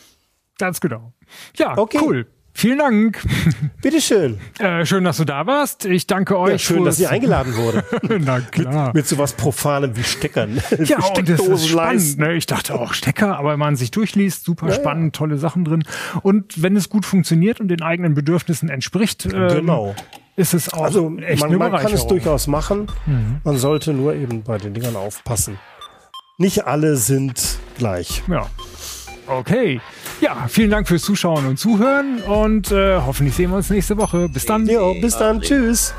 [0.58, 1.14] Ganz genau.
[1.56, 2.00] Ja, okay.
[2.02, 2.26] cool.
[2.54, 3.20] Vielen Dank.
[3.80, 4.38] Bitteschön.
[4.58, 5.84] Äh, schön, dass du da warst.
[5.86, 6.52] Ich danke euch.
[6.52, 7.84] Ja, schön, dass ihr eingeladen wurde.
[8.20, 8.86] Na klar.
[8.88, 10.60] Mit, mit sowas Profanem wie Steckern.
[10.84, 12.18] Ja, und das ist spannend.
[12.18, 12.34] Ne?
[12.34, 15.82] Ich dachte auch Stecker, aber wenn man sich durchliest, super ja, spannend, tolle Sachen drin.
[16.22, 19.94] Und wenn es gut funktioniert und den eigenen Bedürfnissen entspricht, ähm, genau.
[20.36, 22.86] ist es auch also echt man, man kann es durchaus machen.
[23.06, 23.40] Mhm.
[23.44, 25.58] Man sollte nur eben bei den Dingern aufpassen.
[26.38, 28.22] Nicht alle sind gleich.
[28.28, 28.46] Ja.
[29.26, 29.80] Okay.
[30.20, 34.28] Ja, vielen Dank fürs Zuschauen und Zuhören und äh, hoffentlich sehen wir uns nächste Woche.
[34.28, 34.66] Bis dann.
[34.66, 35.40] Jo, bis dann.
[35.40, 35.94] Tschüss.